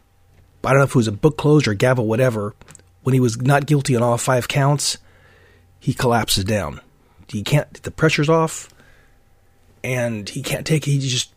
I 0.64 0.70
don't 0.70 0.78
know 0.78 0.84
if 0.84 0.90
it 0.90 0.96
was 0.96 1.06
a 1.06 1.12
book 1.12 1.38
closed 1.38 1.68
or 1.68 1.74
gavel, 1.74 2.06
whatever, 2.06 2.54
when 3.02 3.14
he 3.14 3.20
was 3.20 3.40
not 3.40 3.66
guilty 3.66 3.94
on 3.96 4.02
all 4.02 4.18
five 4.18 4.48
counts, 4.48 4.98
he 5.78 5.94
collapses 5.94 6.44
down. 6.44 6.80
He 7.28 7.42
can't. 7.42 7.82
The 7.82 7.90
pressure's 7.90 8.28
off, 8.28 8.68
and 9.82 10.28
he 10.28 10.42
can't 10.42 10.66
take 10.66 10.86
it. 10.86 10.92
He 10.92 10.98
just 10.98 11.32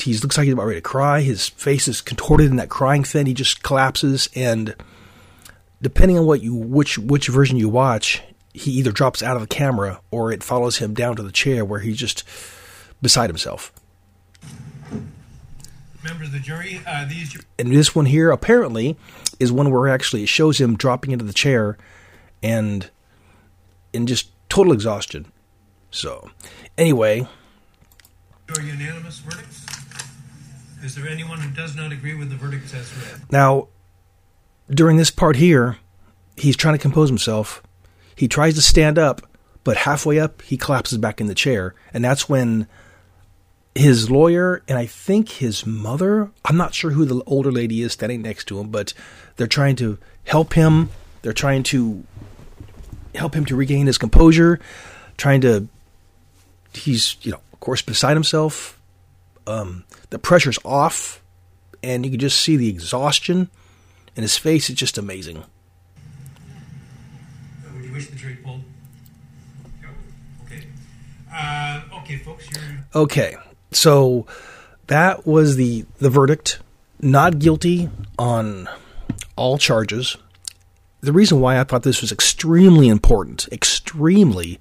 he 0.00 0.16
looks 0.18 0.36
like 0.36 0.44
he's 0.44 0.52
about 0.52 0.66
ready 0.66 0.78
to 0.78 0.82
cry. 0.82 1.20
His 1.20 1.48
face 1.48 1.88
is 1.88 2.00
contorted 2.00 2.50
in 2.50 2.56
that 2.56 2.68
crying 2.68 3.04
fit. 3.04 3.26
He 3.26 3.34
just 3.34 3.62
collapses, 3.62 4.28
and 4.34 4.74
depending 5.80 6.18
on 6.18 6.26
what 6.26 6.42
you 6.42 6.54
which 6.54 6.98
which 6.98 7.28
version 7.28 7.56
you 7.56 7.68
watch, 7.68 8.22
he 8.52 8.72
either 8.72 8.92
drops 8.92 9.22
out 9.22 9.36
of 9.36 9.42
the 9.42 9.48
camera 9.48 10.00
or 10.10 10.32
it 10.32 10.42
follows 10.42 10.78
him 10.78 10.94
down 10.94 11.16
to 11.16 11.22
the 11.22 11.32
chair 11.32 11.64
where 11.64 11.80
he's 11.80 11.96
just 11.96 12.24
beside 13.02 13.30
himself. 13.30 13.72
of 16.04 16.32
the 16.32 16.38
jury, 16.38 16.80
uh, 16.86 17.04
these 17.08 17.36
And 17.58 17.72
this 17.72 17.94
one 17.94 18.06
here 18.06 18.30
apparently 18.30 18.96
is 19.40 19.50
one 19.50 19.70
where 19.70 19.88
actually 19.88 20.22
it 20.22 20.28
shows 20.28 20.60
him 20.60 20.76
dropping 20.76 21.10
into 21.10 21.24
the 21.24 21.32
chair 21.32 21.76
and 22.42 22.88
in 23.92 24.06
just 24.06 24.30
total 24.48 24.72
exhaustion. 24.72 25.26
So, 25.90 26.30
anyway, 26.78 27.26
are 28.50 28.60
unanimous 28.60 29.18
verdicts. 29.18 29.66
Is 30.84 30.94
there 30.94 31.08
anyone 31.08 31.40
who 31.40 31.50
does 31.50 31.74
not 31.74 31.92
agree 31.92 32.14
with 32.14 32.30
the 32.30 32.36
verdicts 32.36 32.74
as 32.74 32.92
read? 32.96 33.32
now 33.32 33.68
during 34.70 34.96
this 34.96 35.10
part 35.10 35.36
here, 35.36 35.78
he's 36.36 36.56
trying 36.56 36.74
to 36.74 36.78
compose 36.78 37.08
himself. 37.08 37.62
He 38.14 38.28
tries 38.28 38.54
to 38.54 38.62
stand 38.62 38.98
up, 38.98 39.22
but 39.64 39.76
halfway 39.78 40.18
up, 40.18 40.42
he 40.42 40.56
collapses 40.56 40.98
back 40.98 41.20
in 41.20 41.26
the 41.26 41.34
chair. 41.34 41.74
And 41.92 42.04
that's 42.04 42.28
when 42.28 42.66
his 43.74 44.10
lawyer 44.10 44.62
and 44.68 44.78
I 44.78 44.86
think 44.86 45.28
his 45.28 45.66
mother, 45.66 46.30
I'm 46.44 46.56
not 46.56 46.74
sure 46.74 46.92
who 46.92 47.04
the 47.04 47.22
older 47.26 47.52
lady 47.52 47.82
is 47.82 47.92
standing 47.92 48.22
next 48.22 48.46
to 48.46 48.58
him, 48.58 48.70
but 48.70 48.94
they're 49.36 49.46
trying 49.46 49.76
to 49.76 49.98
help 50.24 50.54
him. 50.54 50.90
They're 51.22 51.32
trying 51.32 51.62
to 51.64 52.04
help 53.14 53.34
him 53.34 53.44
to 53.46 53.56
regain 53.56 53.86
his 53.86 53.98
composure, 53.98 54.60
trying 55.16 55.42
to, 55.42 55.68
he's, 56.72 57.16
you 57.22 57.32
know, 57.32 57.40
of 57.56 57.60
course, 57.60 57.80
beside 57.80 58.12
himself. 58.12 58.78
Um, 59.46 59.84
the 60.10 60.18
pressure's 60.18 60.58
off, 60.62 61.22
and 61.82 62.04
you 62.04 62.10
can 62.10 62.20
just 62.20 62.38
see 62.38 62.58
the 62.58 62.68
exhaustion 62.68 63.48
in 64.14 64.22
his 64.22 64.36
face. 64.36 64.68
It's 64.68 64.78
just 64.78 64.98
amazing. 64.98 65.42
Would 67.74 67.84
you 67.84 67.92
wish 67.94 68.10
the 68.10 68.36
pulled? 68.44 68.60
No. 69.82 69.88
Okay. 70.44 70.66
Uh, 71.34 71.80
okay, 72.00 72.18
folks, 72.18 72.46
you're 72.50 72.62
Okay, 72.94 73.36
so 73.72 74.26
that 74.88 75.26
was 75.26 75.56
the 75.56 75.86
the 75.96 76.10
verdict. 76.10 76.58
Not 77.00 77.38
guilty 77.38 77.88
on 78.18 78.68
all 79.34 79.56
charges. 79.56 80.18
The 81.00 81.12
reason 81.12 81.40
why 81.40 81.58
I 81.58 81.64
thought 81.64 81.84
this 81.84 82.02
was 82.02 82.12
extremely 82.12 82.88
important, 82.88 83.48
extremely, 83.50 84.58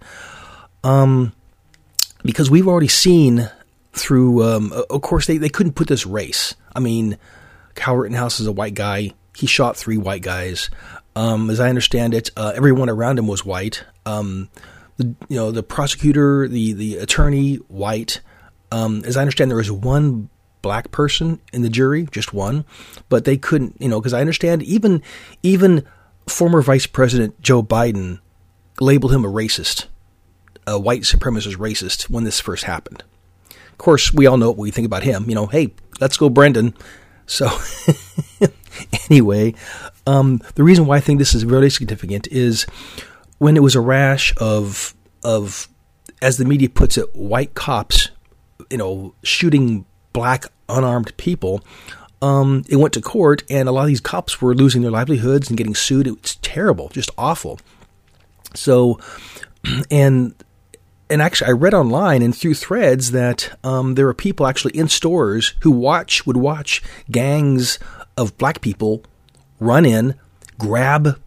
um, 0.84 1.34
because 2.26 2.50
we've 2.50 2.68
already 2.68 2.88
seen 2.88 3.50
through. 3.94 4.44
Um, 4.44 4.74
of 4.90 5.02
course, 5.02 5.28
they 5.28 5.38
they 5.38 5.50
couldn't 5.50 5.74
put 5.74 5.88
this 5.88 6.06
race. 6.06 6.56
I 6.76 6.80
mean, 6.80 7.18
Kyle 7.76 7.96
Rittenhouse 7.96 8.40
is 8.40 8.48
a 8.48 8.52
white 8.52 8.74
guy. 8.74 9.12
He 9.36 9.48
shot 9.48 9.78
three 9.78 9.98
white 9.98 10.22
guys. 10.22 10.70
Um, 11.16 11.50
as 11.50 11.60
I 11.60 11.70
understand 11.70 12.14
it, 12.14 12.32
uh, 12.36 12.54
everyone 12.56 12.90
around 12.90 13.20
him 13.20 13.28
was 13.28 13.46
white. 13.46 13.84
Um, 14.06 14.50
the 14.98 15.16
you 15.30 15.38
know 15.38 15.52
the 15.52 15.64
prosecutor, 15.64 16.48
the 16.48 16.74
the 16.74 16.98
attorney, 16.98 17.56
white. 17.68 18.22
Um, 18.72 19.04
as 19.06 19.16
I 19.16 19.22
understand, 19.22 19.52
there 19.52 19.58
was 19.58 19.72
one 19.72 20.30
black 20.62 20.90
person 20.90 21.40
in 21.54 21.62
the 21.62 21.70
jury, 21.70 22.08
just 22.12 22.34
one, 22.34 22.66
but 23.08 23.24
they 23.24 23.38
couldn't, 23.38 23.80
you 23.80 23.88
know, 23.88 24.00
because 24.00 24.14
I 24.14 24.22
understand 24.22 24.64
even 24.64 25.04
even 25.44 25.86
former 26.28 26.62
Vice 26.62 26.88
President 26.88 27.40
Joe 27.40 27.62
Biden 27.62 28.20
labeled 28.80 29.14
him 29.14 29.24
a 29.24 29.28
racist, 29.28 29.86
a 30.68 30.80
white 30.80 31.02
supremacist 31.02 31.58
racist 31.58 32.10
when 32.10 32.24
this 32.24 32.40
first 32.40 32.64
happened. 32.64 33.04
Of 33.50 33.78
course, 33.78 34.14
we 34.14 34.26
all 34.26 34.38
know 34.38 34.50
what 34.50 34.58
we 34.58 34.72
think 34.72 34.86
about 34.86 35.04
him. 35.04 35.30
You 35.30 35.36
know, 35.36 35.48
hey, 35.48 35.74
let's 36.00 36.18
go, 36.18 36.30
Brandon. 36.30 36.74
So, 37.26 37.50
anyway, 39.10 39.54
um, 40.08 40.42
the 40.56 40.64
reason 40.64 40.86
why 40.86 40.98
I 40.98 41.00
think 41.00 41.20
this 41.20 41.36
is 41.36 41.44
really 41.46 41.70
significant 41.70 42.28
is 42.28 42.66
when 43.38 43.58
it 43.58 43.64
was 43.64 43.76
a 43.76 43.82
rash 43.82 44.34
of 44.38 44.96
of, 45.24 45.68
as 46.22 46.38
the 46.38 46.46
media 46.46 46.70
puts 46.70 46.98
it, 46.98 47.16
white 47.16 47.56
cops, 47.56 48.12
you 48.70 48.78
know, 48.78 49.16
shooting 49.24 49.86
black 50.14 50.46
unarmed 50.70 51.16
people. 51.18 51.64
Um, 52.22 52.64
it 52.70 52.78
went 52.78 52.94
to 52.94 53.02
court, 53.02 53.44
and 53.50 53.68
a 53.68 53.72
lot 53.72 53.82
of 53.82 53.88
these 53.88 54.00
cops 54.00 54.42
were 54.42 54.56
losing 54.56 54.82
their 54.82 54.92
livelihoods 54.92 55.50
and 55.50 55.58
getting 55.58 55.76
sued. 55.76 56.08
It's 56.08 56.38
terrible, 56.42 56.90
just 56.90 57.12
awful. 57.18 57.60
So, 58.54 59.00
and 59.92 60.34
and 61.10 61.22
actually, 61.22 61.50
I 61.50 61.52
read 61.52 61.74
online 61.74 62.22
and 62.22 62.36
through 62.36 62.56
threads 62.56 63.12
that 63.12 63.58
um, 63.64 63.96
there 63.96 64.08
are 64.08 64.14
people 64.14 64.48
actually 64.48 64.78
in 64.78 64.88
stores 64.88 65.54
who 65.62 65.72
watch 65.72 66.26
would 66.26 66.38
watch 66.38 66.82
gangs 67.12 67.78
of 68.18 68.38
black 68.38 68.62
people 68.62 69.04
run 69.60 69.86
in, 69.86 70.16
grab 70.58 71.20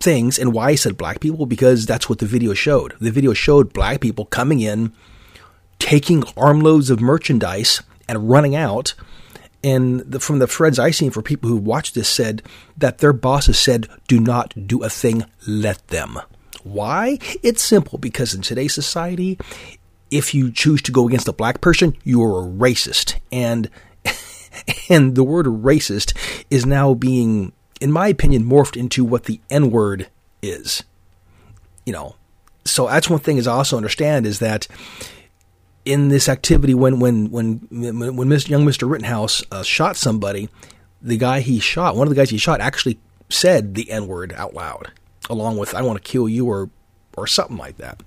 things. 0.00 0.38
And 0.38 0.52
why 0.52 0.70
I 0.70 0.74
said 0.74 0.98
black 0.98 1.20
people 1.20 1.46
because 1.46 1.86
that's 1.86 2.08
what 2.08 2.18
the 2.18 2.26
video 2.26 2.52
showed. 2.52 2.94
The 3.00 3.10
video 3.10 3.32
showed 3.32 3.72
black 3.72 4.00
people 4.00 4.26
coming 4.26 4.60
in, 4.60 4.92
taking 5.78 6.24
armloads 6.36 6.90
of 6.90 7.00
merchandise 7.00 7.82
and 8.06 8.28
running 8.28 8.54
out. 8.54 8.94
And 9.62 10.00
the, 10.00 10.20
from 10.20 10.38
the 10.38 10.46
threads 10.46 10.78
I 10.78 10.90
seen 10.90 11.10
for 11.10 11.22
people 11.22 11.48
who 11.48 11.56
watched 11.56 11.94
this 11.94 12.10
said 12.10 12.42
that 12.76 12.98
their 12.98 13.14
bosses 13.14 13.58
said, 13.58 13.88
"Do 14.06 14.20
not 14.20 14.52
do 14.66 14.82
a 14.82 14.90
thing. 14.90 15.24
Let 15.46 15.88
them." 15.88 16.20
Why? 16.64 17.18
It's 17.42 17.62
simple 17.62 17.98
because 17.98 18.34
in 18.34 18.40
today's 18.40 18.74
society, 18.74 19.38
if 20.10 20.34
you 20.34 20.50
choose 20.50 20.80
to 20.82 20.92
go 20.92 21.06
against 21.06 21.28
a 21.28 21.32
black 21.32 21.60
person, 21.60 21.96
you 22.04 22.22
are 22.24 22.40
a 22.40 22.48
racist. 22.48 23.16
And 23.30 23.68
and 24.88 25.14
the 25.14 25.22
word 25.22 25.46
racist 25.46 26.16
is 26.50 26.64
now 26.64 26.94
being, 26.94 27.52
in 27.80 27.92
my 27.92 28.08
opinion, 28.08 28.44
morphed 28.44 28.76
into 28.76 29.04
what 29.04 29.24
the 29.24 29.40
N 29.50 29.70
word 29.70 30.08
is. 30.42 30.82
You 31.84 31.92
know, 31.92 32.16
so 32.64 32.86
that's 32.86 33.10
one 33.10 33.20
thing 33.20 33.36
is 33.36 33.46
also 33.46 33.76
understand 33.76 34.26
is 34.26 34.38
that 34.38 34.66
in 35.84 36.08
this 36.08 36.30
activity 36.30 36.72
when 36.72 36.98
when 36.98 37.30
when 37.30 37.66
when, 37.70 38.16
when 38.16 38.30
young 38.30 38.64
Mr. 38.64 38.90
Rittenhouse 38.90 39.42
uh, 39.52 39.62
shot 39.62 39.96
somebody, 39.96 40.48
the 41.02 41.18
guy 41.18 41.40
he 41.40 41.60
shot, 41.60 41.94
one 41.94 42.06
of 42.06 42.14
the 42.14 42.18
guys 42.18 42.30
he 42.30 42.38
shot, 42.38 42.62
actually 42.62 42.98
said 43.28 43.74
the 43.74 43.90
N 43.90 44.06
word 44.06 44.32
out 44.32 44.54
loud 44.54 44.92
along 45.30 45.56
with 45.56 45.74
"I 45.74 45.82
want 45.82 46.02
to 46.02 46.10
kill 46.10 46.28
you" 46.28 46.46
or 46.46 46.70
or 47.16 47.26
something 47.26 47.56
like 47.56 47.76
that. 47.78 48.02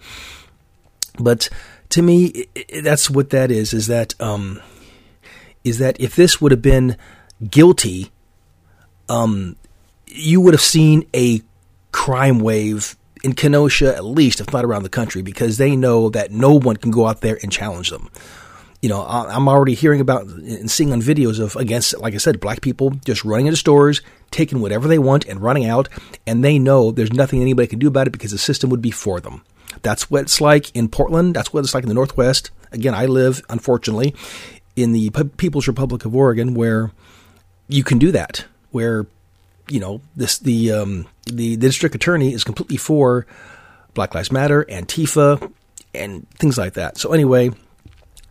But 1.19 1.49
to 1.89 2.01
me, 2.01 2.25
it, 2.27 2.49
it, 2.55 2.81
that's 2.83 3.09
what 3.09 3.29
that 3.31 3.51
is. 3.51 3.73
Is 3.73 3.87
that 3.87 4.19
um, 4.21 4.61
is 5.63 5.79
that 5.79 5.99
if 5.99 6.15
this 6.15 6.39
would 6.41 6.51
have 6.51 6.61
been 6.61 6.97
guilty, 7.49 8.11
um, 9.09 9.55
you 10.07 10.41
would 10.41 10.53
have 10.53 10.61
seen 10.61 11.07
a 11.13 11.41
crime 11.91 12.39
wave 12.39 12.95
in 13.23 13.33
Kenosha, 13.33 13.95
at 13.95 14.05
least, 14.05 14.39
if 14.39 14.53
not 14.53 14.63
around 14.63 14.83
the 14.83 14.89
country, 14.89 15.21
because 15.21 15.57
they 15.57 15.75
know 15.75 16.09
that 16.09 16.31
no 16.31 16.53
one 16.53 16.77
can 16.77 16.91
go 16.91 17.07
out 17.07 17.21
there 17.21 17.37
and 17.41 17.51
challenge 17.51 17.89
them. 17.89 18.09
You 18.81 18.89
know, 18.89 19.03
I'm 19.03 19.47
already 19.47 19.73
hearing 19.73 20.01
about 20.01 20.27
and 20.27 20.69
seeing 20.69 20.91
on 20.91 21.01
videos 21.01 21.39
of, 21.39 21.55
against, 21.55 21.97
like 21.97 22.13
I 22.13 22.17
said, 22.17 22.39
black 22.39 22.61
people 22.61 22.91
just 22.91 23.25
running 23.25 23.47
into 23.47 23.57
stores, 23.57 24.01
taking 24.29 24.61
whatever 24.61 24.87
they 24.87 24.99
want 24.99 25.25
and 25.25 25.41
running 25.41 25.65
out, 25.65 25.89
and 26.27 26.43
they 26.43 26.59
know 26.59 26.91
there's 26.91 27.11
nothing 27.11 27.41
anybody 27.41 27.67
can 27.67 27.79
do 27.79 27.87
about 27.87 28.05
it 28.05 28.11
because 28.11 28.31
the 28.31 28.37
system 28.37 28.69
would 28.69 28.81
be 28.81 28.91
for 28.91 29.19
them. 29.19 29.43
That's 29.81 30.11
what 30.11 30.21
it's 30.23 30.39
like 30.39 30.75
in 30.75 30.89
Portland. 30.89 31.35
That's 31.35 31.51
what 31.51 31.63
it's 31.63 31.73
like 31.73 31.83
in 31.83 31.87
the 31.87 31.95
Northwest. 31.95 32.51
Again, 32.71 32.93
I 32.93 33.07
live, 33.07 33.41
unfortunately, 33.49 34.13
in 34.75 34.91
the 34.91 35.09
People's 35.37 35.67
Republic 35.67 36.05
of 36.05 36.15
Oregon, 36.15 36.53
where 36.53 36.91
you 37.67 37.83
can 37.83 37.97
do 37.97 38.11
that. 38.11 38.45
Where, 38.71 39.07
you 39.69 39.79
know, 39.79 40.01
this 40.15 40.37
the 40.37 40.71
um, 40.71 41.07
the, 41.25 41.55
the 41.55 41.67
district 41.67 41.95
attorney 41.95 42.33
is 42.33 42.43
completely 42.43 42.77
for 42.77 43.25
Black 43.95 44.13
Lives 44.13 44.31
Matter, 44.31 44.65
Antifa, 44.65 45.51
and 45.95 46.29
things 46.31 46.57
like 46.57 46.73
that. 46.73 46.97
So 46.97 47.11
anyway, 47.11 47.51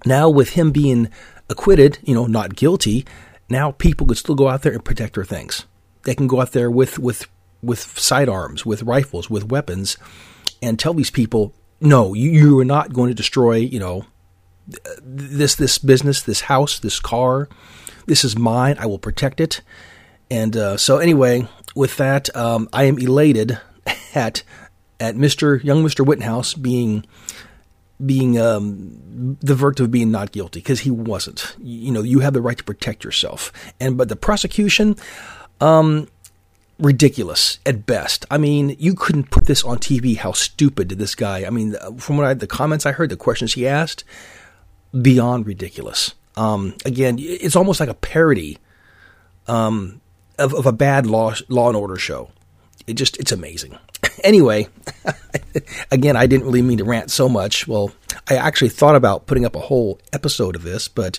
now 0.06 0.28
with 0.28 0.50
him 0.50 0.70
being 0.70 1.10
acquitted, 1.48 1.98
you 2.02 2.14
know, 2.14 2.26
not 2.26 2.56
guilty, 2.56 3.04
now 3.48 3.72
people 3.72 4.06
could 4.06 4.18
still 4.18 4.34
go 4.34 4.48
out 4.48 4.62
there 4.62 4.72
and 4.72 4.84
protect 4.84 5.14
their 5.14 5.24
things. 5.24 5.66
They 6.04 6.14
can 6.14 6.26
go 6.26 6.40
out 6.40 6.52
there 6.52 6.70
with 6.70 6.98
with 6.98 7.26
with 7.62 7.98
sidearms, 7.98 8.64
with 8.64 8.82
rifles, 8.82 9.28
with 9.28 9.50
weapons, 9.50 9.96
and 10.62 10.78
tell 10.78 10.94
these 10.94 11.10
people, 11.10 11.52
no, 11.80 12.14
you, 12.14 12.30
you 12.30 12.58
are 12.60 12.64
not 12.64 12.92
going 12.92 13.08
to 13.08 13.14
destroy, 13.14 13.56
you 13.56 13.78
know, 13.78 14.04
this 15.02 15.54
this 15.54 15.78
business, 15.78 16.22
this 16.22 16.42
house, 16.42 16.78
this 16.78 17.00
car. 17.00 17.48
This 18.06 18.24
is 18.24 18.38
mine. 18.38 18.76
I 18.78 18.86
will 18.86 18.98
protect 18.98 19.40
it. 19.40 19.62
And 20.30 20.56
uh, 20.56 20.76
so, 20.76 20.98
anyway, 20.98 21.48
with 21.74 21.96
that, 21.96 22.34
um, 22.36 22.68
I 22.72 22.84
am 22.84 22.98
elated 22.98 23.60
at 24.14 24.42
at 24.98 25.16
Mister 25.16 25.56
Young 25.56 25.82
Mister 25.82 26.02
Wittenhouse 26.02 26.54
being 26.54 27.04
being 28.04 28.38
um, 28.38 29.36
the 29.40 29.54
verdict 29.54 29.80
of 29.80 29.90
being 29.90 30.10
not 30.10 30.32
guilty 30.32 30.60
because 30.60 30.80
he 30.80 30.90
wasn't. 30.90 31.56
You 31.58 31.92
know, 31.92 32.02
you 32.02 32.20
have 32.20 32.34
the 32.34 32.42
right 32.42 32.58
to 32.58 32.64
protect 32.64 33.04
yourself. 33.04 33.52
And 33.80 33.96
but 33.96 34.08
the 34.08 34.16
prosecution, 34.16 34.96
um, 35.60 36.08
ridiculous 36.78 37.58
at 37.64 37.86
best. 37.86 38.26
I 38.30 38.38
mean, 38.38 38.76
you 38.78 38.94
couldn't 38.94 39.30
put 39.30 39.46
this 39.46 39.64
on 39.64 39.78
TV. 39.78 40.16
How 40.16 40.32
stupid 40.32 40.88
did 40.88 40.98
this 40.98 41.14
guy? 41.14 41.44
I 41.44 41.50
mean, 41.50 41.74
from 41.98 42.18
what 42.18 42.26
I, 42.26 42.34
the 42.34 42.46
comments 42.46 42.84
I 42.84 42.92
heard, 42.92 43.10
the 43.10 43.16
questions 43.16 43.54
he 43.54 43.66
asked, 43.66 44.04
beyond 45.00 45.46
ridiculous. 45.46 46.14
Um, 46.36 46.74
again, 46.84 47.16
it's 47.18 47.56
almost 47.56 47.80
like 47.80 47.88
a 47.88 47.94
parody 47.94 48.58
um, 49.46 50.00
of, 50.38 50.52
of 50.52 50.66
a 50.66 50.72
bad 50.72 51.06
law 51.06 51.34
law 51.48 51.68
and 51.68 51.76
order 51.76 51.96
show. 51.96 52.30
It 52.86 52.94
just 52.94 53.16
it's 53.18 53.32
amazing. 53.32 53.78
Anyway, 54.22 54.68
again, 55.90 56.16
I 56.16 56.26
didn't 56.26 56.46
really 56.46 56.62
mean 56.62 56.78
to 56.78 56.84
rant 56.84 57.10
so 57.10 57.28
much. 57.28 57.66
Well, 57.66 57.92
I 58.28 58.36
actually 58.36 58.70
thought 58.70 58.96
about 58.96 59.26
putting 59.26 59.44
up 59.44 59.56
a 59.56 59.60
whole 59.60 60.00
episode 60.12 60.56
of 60.56 60.62
this, 60.62 60.88
but 60.88 61.18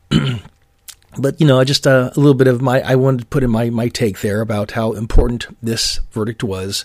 but 1.18 1.40
you 1.40 1.46
know, 1.46 1.62
just 1.64 1.86
uh, 1.86 2.10
a 2.14 2.20
little 2.20 2.34
bit 2.34 2.48
of 2.48 2.60
my 2.62 2.80
I 2.80 2.94
wanted 2.96 3.20
to 3.20 3.26
put 3.26 3.42
in 3.42 3.50
my 3.50 3.70
my 3.70 3.88
take 3.88 4.20
there 4.20 4.40
about 4.40 4.72
how 4.72 4.92
important 4.92 5.46
this 5.62 6.00
verdict 6.10 6.42
was. 6.42 6.84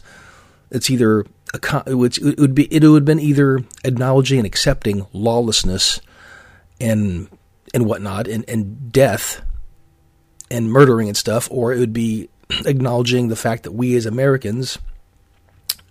It's 0.72 0.90
either 0.90 1.26
a, 1.54 1.84
it 1.86 1.96
would 1.96 2.56
be 2.56 2.74
it 2.74 2.84
would 2.84 3.02
have 3.02 3.06
been 3.06 3.20
either 3.20 3.64
acknowledging 3.84 4.40
and 4.40 4.46
accepting 4.46 5.06
lawlessness 5.14 6.00
and 6.80 7.28
and 7.74 7.86
whatnot 7.86 8.28
and, 8.28 8.46
and 8.48 8.92
death 8.92 9.42
and 10.52 10.72
murdering 10.72 11.08
and 11.08 11.18
stuff, 11.18 11.48
or 11.52 11.74
it 11.74 11.80
would 11.80 11.94
be 11.94 12.30
acknowledging 12.66 13.28
the 13.28 13.36
fact 13.36 13.64
that 13.64 13.72
we 13.72 13.96
as 13.96 14.06
Americans, 14.06 14.78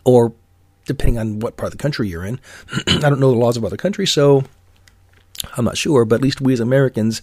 or 0.04 0.32
depending 0.86 1.18
on 1.18 1.38
what 1.40 1.56
part 1.56 1.72
of 1.72 1.78
the 1.78 1.82
country 1.82 2.08
you're 2.08 2.24
in, 2.24 2.40
I 2.86 2.98
don't 2.98 3.20
know 3.20 3.30
the 3.30 3.38
laws 3.38 3.56
of 3.56 3.64
other 3.64 3.76
countries, 3.76 4.10
so 4.10 4.44
I'm 5.56 5.64
not 5.64 5.76
sure, 5.76 6.04
but 6.04 6.16
at 6.16 6.22
least 6.22 6.40
we 6.40 6.52
as 6.52 6.60
Americans 6.60 7.22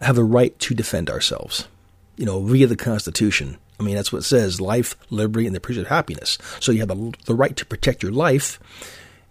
have 0.00 0.16
the 0.16 0.24
right 0.24 0.58
to 0.60 0.74
defend 0.74 1.10
ourselves, 1.10 1.68
you 2.16 2.26
know, 2.26 2.40
via 2.40 2.66
the 2.66 2.76
Constitution. 2.76 3.58
I 3.80 3.82
mean, 3.82 3.94
that's 3.94 4.12
what 4.12 4.20
it 4.20 4.24
says 4.24 4.60
life, 4.60 4.96
liberty, 5.10 5.46
and 5.46 5.54
the 5.54 5.60
pursuit 5.60 5.82
of 5.82 5.88
happiness. 5.88 6.38
So 6.60 6.72
you 6.72 6.80
have 6.80 6.88
the, 6.88 7.14
the 7.26 7.34
right 7.34 7.56
to 7.56 7.66
protect 7.66 8.02
your 8.02 8.12
life, 8.12 8.58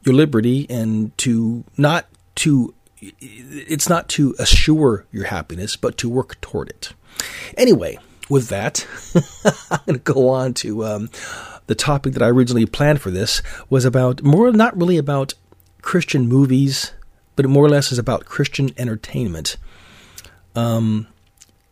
your 0.03 0.15
liberty, 0.15 0.65
and 0.69 1.17
to 1.19 1.63
not 1.77 2.07
to, 2.35 2.73
it's 3.01 3.89
not 3.89 4.07
to 4.09 4.35
assure 4.39 5.05
your 5.11 5.25
happiness, 5.25 5.75
but 5.75 5.97
to 5.97 6.09
work 6.09 6.39
toward 6.41 6.69
it. 6.69 6.93
Anyway, 7.57 7.97
with 8.29 8.49
that, 8.49 8.85
I'm 9.71 9.79
going 9.85 9.99
to 9.99 10.13
go 10.13 10.29
on 10.29 10.53
to 10.55 10.85
um, 10.85 11.09
the 11.67 11.75
topic 11.75 12.13
that 12.13 12.21
I 12.21 12.29
originally 12.29 12.65
planned 12.65 13.01
for 13.01 13.11
this 13.11 13.41
was 13.69 13.85
about 13.85 14.23
more, 14.23 14.51
not 14.51 14.77
really 14.77 14.97
about 14.97 15.33
Christian 15.81 16.27
movies, 16.27 16.93
but 17.35 17.45
more 17.45 17.65
or 17.65 17.69
less 17.69 17.91
is 17.91 17.99
about 17.99 18.25
Christian 18.25 18.71
entertainment. 18.77 19.57
Um, 20.55 21.07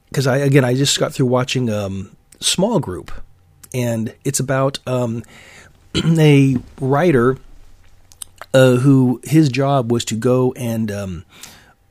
because 0.10 0.28
I 0.28 0.38
again 0.38 0.64
I 0.64 0.76
just 0.76 0.98
got 1.00 1.14
through 1.14 1.26
watching 1.26 1.70
um, 1.70 2.16
Small 2.40 2.80
Group, 2.80 3.12
and 3.74 4.14
it's 4.24 4.40
about 4.40 4.80
um, 4.88 5.24
a 5.96 6.58
writer 6.80 7.38
uh, 8.54 8.76
who 8.76 9.20
his 9.24 9.50
job 9.50 9.92
was 9.92 10.06
to 10.06 10.16
go 10.16 10.54
and 10.54 10.92
um, 10.92 11.26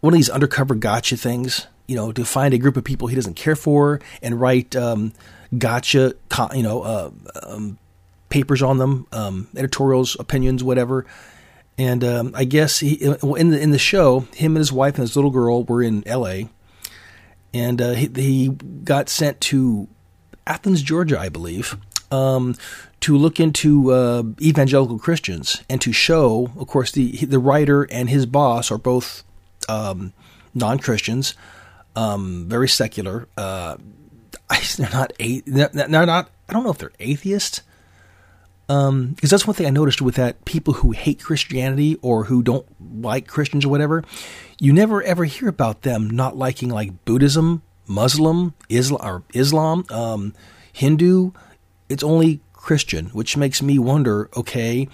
one 0.00 0.14
of 0.14 0.18
these 0.18 0.30
undercover 0.30 0.74
gotcha 0.74 1.16
things, 1.16 1.66
you 1.86 1.96
know, 1.96 2.12
to 2.12 2.24
find 2.24 2.54
a 2.54 2.58
group 2.58 2.76
of 2.76 2.84
people 2.84 3.08
he 3.08 3.16
doesn't 3.16 3.34
care 3.34 3.56
for 3.56 4.00
and 4.22 4.40
write 4.40 4.74
um, 4.74 5.12
gotcha, 5.56 6.14
you 6.54 6.62
know, 6.62 6.82
uh, 6.82 7.10
um, 7.42 7.78
papers 8.34 8.62
on 8.62 8.78
them, 8.78 9.06
um, 9.12 9.46
editorials, 9.56 10.16
opinions, 10.18 10.64
whatever. 10.64 11.06
And 11.78 12.02
um, 12.02 12.32
I 12.34 12.42
guess 12.42 12.80
he, 12.80 12.94
in 12.94 13.50
the 13.50 13.60
in 13.60 13.70
the 13.70 13.78
show, 13.78 14.26
him 14.34 14.56
and 14.56 14.58
his 14.58 14.72
wife 14.72 14.94
and 14.94 15.02
his 15.02 15.14
little 15.14 15.30
girl 15.30 15.62
were 15.62 15.82
in 15.82 16.06
L.A. 16.06 16.48
and 17.52 17.80
uh, 17.80 17.92
he, 17.92 18.10
he 18.16 18.48
got 18.48 19.08
sent 19.08 19.40
to 19.42 19.86
Athens, 20.48 20.82
Georgia, 20.82 21.18
I 21.18 21.28
believe, 21.28 21.76
um, 22.10 22.56
to 23.00 23.16
look 23.16 23.38
into 23.38 23.92
uh, 23.92 24.24
evangelical 24.40 24.98
Christians 24.98 25.62
and 25.70 25.80
to 25.80 25.92
show, 25.92 26.50
of 26.58 26.66
course, 26.66 26.90
the 26.90 27.24
the 27.24 27.38
writer 27.38 27.84
and 27.84 28.10
his 28.10 28.26
boss 28.26 28.72
are 28.72 28.78
both 28.78 29.22
um, 29.68 30.12
non 30.54 30.80
Christians, 30.80 31.34
um, 31.94 32.46
very 32.48 32.68
secular. 32.68 33.28
Uh, 33.36 33.76
they're 34.76 34.90
not 34.90 35.12
a, 35.20 35.40
they're 35.42 35.88
not. 35.88 36.30
I 36.48 36.52
don't 36.52 36.64
know 36.64 36.70
if 36.70 36.78
they're 36.78 36.92
atheists 36.98 37.62
because 38.66 38.88
um, 38.88 39.16
that's 39.20 39.46
one 39.46 39.54
thing 39.54 39.66
I 39.66 39.70
noticed 39.70 40.00
with 40.00 40.14
that 40.14 40.44
people 40.46 40.74
who 40.74 40.92
hate 40.92 41.22
Christianity 41.22 41.98
or 42.00 42.24
who 42.24 42.42
don't 42.42 42.66
like 43.02 43.26
Christians 43.26 43.64
or 43.66 43.68
whatever, 43.68 44.02
you 44.58 44.72
never 44.72 45.02
ever 45.02 45.24
hear 45.24 45.48
about 45.48 45.82
them 45.82 46.08
not 46.08 46.36
liking 46.36 46.70
like 46.70 47.04
Buddhism, 47.04 47.62
Muslim, 47.86 48.54
Islam, 48.70 49.00
or 49.06 49.22
Islam, 49.34 49.84
um, 49.90 50.34
Hindu. 50.72 51.32
It's 51.90 52.02
only 52.02 52.40
Christian, 52.54 53.06
which 53.06 53.36
makes 53.36 53.60
me 53.60 53.78
wonder. 53.78 54.30
Okay, 54.34 54.88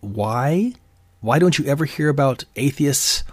why? 0.00 0.74
Why 1.20 1.38
don't 1.38 1.58
you 1.58 1.64
ever 1.64 1.86
hear 1.86 2.10
about 2.10 2.44
atheists 2.56 3.24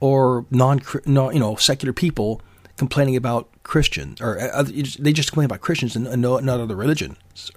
or 0.00 0.44
non, 0.50 0.80
non 1.06 1.32
you 1.32 1.40
know, 1.40 1.54
secular 1.54 1.92
people 1.92 2.42
complaining 2.76 3.14
about 3.14 3.48
Christians, 3.62 4.20
or 4.20 4.40
uh, 4.40 4.64
they 4.64 5.12
just 5.12 5.30
complain 5.30 5.44
about 5.44 5.60
Christians 5.60 5.94
and, 5.94 6.20
no, 6.20 6.38
not 6.40 6.58
other 6.58 6.74
religions? 6.74 7.52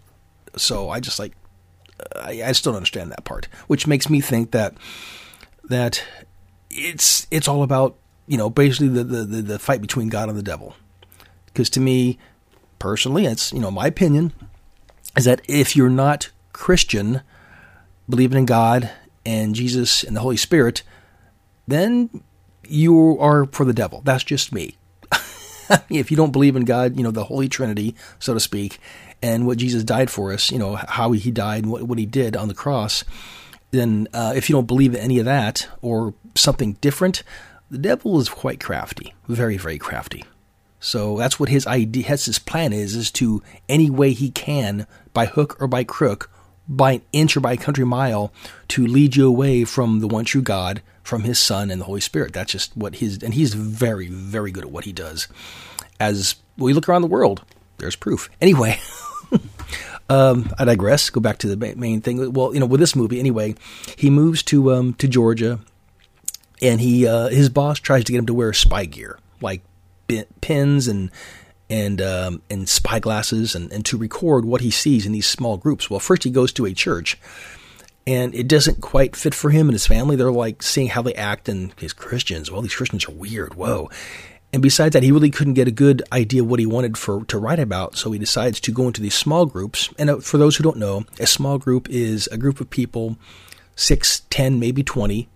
So 0.56 0.90
I 0.90 1.00
just 1.00 1.18
like 1.18 1.34
I, 2.16 2.44
I 2.46 2.52
still 2.52 2.72
don't 2.72 2.78
understand 2.78 3.12
that 3.12 3.26
part, 3.26 3.48
which 3.68 3.88
makes 3.88 4.10
me 4.10 4.22
think 4.22 4.52
that 4.52 4.74
that 5.66 6.04
it's 6.70 7.28
it's 7.32 7.48
all 7.48 7.64
about 7.64 7.96
you 8.28 8.38
know 8.38 8.50
basically 8.50 8.90
the 8.90 9.04
the, 9.04 9.42
the 9.42 9.60
fight 9.60 9.82
between 9.82 10.10
God 10.10 10.30
and 10.30 10.38
the 10.38 10.44
devil. 10.44 10.76
Because 11.46 11.70
to 11.72 11.80
me, 11.80 12.18
personally, 12.80 13.26
it's 13.26 13.54
you 13.54 13.60
know 13.60 13.72
my 13.72 13.88
opinion 13.88 14.34
is 15.16 15.26
that 15.26 15.42
if 15.48 15.76
you're 15.76 15.90
not 15.90 16.30
Christian, 16.52 17.22
believing 18.10 18.40
in 18.40 18.46
God 18.46 18.92
and 19.26 19.56
Jesus 19.56 20.04
and 20.04 20.16
the 20.16 20.22
Holy 20.22 20.38
Spirit, 20.38 20.84
then 21.68 22.10
you 22.68 23.18
are 23.20 23.46
for 23.46 23.66
the 23.66 23.74
devil. 23.74 24.02
That's 24.04 24.24
just 24.24 24.52
me. 24.52 24.78
if 25.90 26.12
you 26.12 26.18
don't 26.18 26.32
believe 26.32 26.56
in 26.56 26.66
God, 26.66 26.98
you 26.98 27.04
know, 27.04 27.12
the 27.12 27.24
Holy 27.26 27.48
Trinity, 27.48 27.96
so 28.20 28.34
to 28.34 28.40
speak, 28.40 28.80
and 29.22 29.48
what 29.48 29.58
Jesus 29.58 29.84
died 29.84 30.10
for 30.10 30.34
us, 30.34 30.52
you 30.52 30.60
know, 30.60 30.76
how 30.76 31.12
he 31.12 31.32
died 31.32 31.64
and 31.64 31.72
what, 31.72 31.84
what 31.84 31.98
he 31.98 32.06
did 32.06 32.36
on 32.36 32.48
the 32.48 32.54
cross, 32.54 33.04
then 33.72 34.08
uh, 34.14 34.34
if 34.36 34.50
you 34.50 34.56
don't 34.56 34.68
believe 34.68 34.94
in 34.94 35.00
any 35.00 35.20
of 35.20 35.26
that 35.26 35.68
or 35.82 36.14
something 36.36 36.74
different, 36.74 37.24
the 37.72 37.78
devil 37.78 38.20
is 38.20 38.30
quite 38.30 38.60
crafty, 38.60 39.14
very, 39.28 39.58
very 39.58 39.78
crafty. 39.78 40.24
So 40.80 41.18
that's 41.18 41.40
what 41.40 41.50
his 41.50 41.66
idea, 41.66 42.04
his 42.04 42.38
plan 42.40 42.74
is, 42.74 42.96
is 42.96 43.10
to 43.12 43.42
any 43.70 43.90
way 43.90 44.12
he 44.12 44.30
can, 44.30 44.86
by 45.14 45.26
hook 45.26 45.56
or 45.62 45.68
by 45.68 45.86
crook, 45.86 46.30
by 46.68 46.94
an 46.94 47.02
inch 47.14 47.38
or 47.38 47.40
by 47.40 47.54
a 47.54 47.58
country 47.58 47.86
mile, 47.86 48.34
to 48.70 48.86
lead 48.86 49.16
you 49.16 49.28
away 49.28 49.64
from 49.64 50.02
the 50.02 50.08
one 50.08 50.26
true 50.26 50.42
God, 50.42 50.82
from 51.04 51.24
his 51.24 51.38
Son 51.40 51.70
and 51.70 51.80
the 51.80 51.86
Holy 51.86 52.02
Spirit. 52.02 52.34
That's 52.34 52.52
just 52.52 52.76
what 52.76 52.96
he's, 52.96 53.22
and 53.22 53.34
he's 53.34 53.54
very, 53.54 54.08
very 54.08 54.52
good 54.52 54.64
at 54.64 54.72
what 54.72 54.86
he 54.86 54.92
does. 54.92 55.28
As 56.00 56.36
we 56.58 56.74
look 56.74 56.90
around 56.90 57.02
the 57.02 57.08
world, 57.08 57.44
there's 57.78 57.96
proof. 57.96 58.30
Anyway. 58.42 58.80
um, 60.10 60.52
I 60.58 60.66
digress. 60.66 61.10
Go 61.10 61.22
back 61.22 61.38
to 61.40 61.54
the 61.54 61.76
main 61.76 62.02
thing. 62.02 62.34
Well, 62.34 62.54
you 62.54 62.60
know, 62.60 62.66
with 62.66 62.80
this 62.80 62.96
movie, 62.96 63.20
anyway, 63.20 63.56
he 63.98 64.10
moves 64.10 64.44
to 64.44 64.74
um, 64.74 64.94
to 64.96 65.08
Georgia, 65.08 65.60
and 66.62 66.80
he 66.82 67.08
uh, 67.08 67.30
his 67.30 67.50
boss 67.50 67.80
tries 67.80 68.04
to 68.06 68.12
get 68.12 68.20
him 68.20 68.26
to 68.28 68.34
wear 68.34 68.54
spy 68.54 68.86
gear, 68.86 69.20
like 69.42 69.64
pins 70.42 70.88
and 70.88 71.12
and 71.70 72.02
um, 72.02 72.42
and 72.50 72.68
spy 72.68 73.00
glasses, 73.00 73.56
and, 73.56 73.72
and 73.72 73.86
to 73.86 73.98
record 73.98 74.46
what 74.46 74.62
he 74.62 74.72
sees 74.72 75.06
in 75.06 75.12
these 75.12 75.28
small 75.28 75.58
groups. 75.58 75.90
Well, 75.90 76.00
first 76.00 76.24
he 76.24 76.30
goes 76.30 76.54
to 76.54 76.66
a 76.66 76.74
church, 76.74 77.18
and 78.06 78.36
it 78.36 78.48
doesn't 78.48 78.82
quite 78.82 79.16
fit 79.16 79.34
for 79.34 79.50
him 79.50 79.68
and 79.68 79.74
his 79.74 79.88
family. 79.88 80.16
They're 80.16 80.32
like 80.32 80.62
seeing 80.64 80.90
how 80.90 81.02
they 81.02 81.14
act, 81.14 81.50
and 81.50 81.74
his 81.80 81.94
Christians. 81.94 82.52
Well, 82.52 82.62
these 82.62 82.76
Christians 82.76 83.08
are 83.08 83.12
weird. 83.12 83.54
Whoa. 83.54 83.90
And 84.52 84.62
besides 84.62 84.94
that, 84.94 85.02
he 85.02 85.12
really 85.12 85.32
couldn't 85.32 85.56
get 85.56 85.68
a 85.68 85.72
good 85.72 86.04
idea 86.12 86.44
what 86.44 86.60
he 86.60 86.68
wanted 86.68 86.96
for 86.96 87.26
to 87.26 87.40
write 87.40 87.60
about, 87.60 87.98
so 87.98 88.12
he 88.12 88.20
decides 88.20 88.60
to 88.60 88.72
go 88.72 88.86
into 88.86 89.02
these 89.02 89.16
small 89.16 89.48
groups. 89.48 89.90
And 89.98 90.10
uh, 90.12 90.20
for 90.20 90.38
those 90.38 90.56
who 90.56 90.64
don't 90.64 90.78
know, 90.78 91.06
a 91.20 91.26
small 91.26 91.58
group 91.58 91.90
is 91.90 92.28
a 92.28 92.38
group 92.38 92.62
of 92.62 92.70
people, 92.70 93.18
six, 93.76 94.22
ten, 94.30 94.60
maybe 94.60 94.84
twenty, 94.84 95.28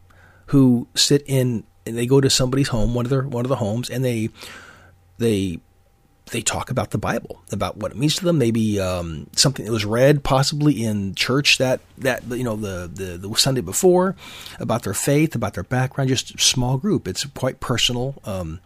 who 0.48 0.88
sit 0.94 1.24
in 1.26 1.64
and 1.88 1.98
they 1.98 2.06
go 2.06 2.22
to 2.22 2.30
somebody's 2.30 2.68
home, 2.68 2.94
one 2.94 3.06
of 3.06 3.10
their 3.10 3.24
one 3.24 3.44
of 3.44 3.50
the 3.50 3.56
homes, 3.56 3.90
and 3.90 4.06
they 4.06 4.30
they 5.18 5.60
they 6.32 6.42
talk 6.42 6.70
about 6.70 6.92
the 6.92 6.98
Bible, 6.98 7.42
about 7.52 7.78
what 7.78 7.92
it 7.92 7.98
means 7.98 8.16
to 8.16 8.26
them. 8.26 8.38
Maybe 8.38 8.80
um, 8.80 9.28
something 9.36 9.66
that 9.66 9.72
was 9.72 9.86
read, 9.86 10.24
possibly 10.24 10.84
in 10.84 11.16
church 11.16 11.58
that 11.58 11.82
that 12.00 12.24
you 12.30 12.44
know 12.44 12.56
the, 12.56 12.90
the, 12.94 13.18
the 13.18 13.36
Sunday 13.36 13.62
before, 13.62 14.16
about 14.60 14.84
their 14.84 14.94
faith, 14.94 15.36
about 15.36 15.54
their 15.54 15.64
background. 15.64 16.10
Just 16.10 16.40
small 16.40 16.78
group. 16.78 17.08
It's 17.08 17.26
quite 17.26 17.60
personal. 17.60 18.16
Um, 18.26 18.60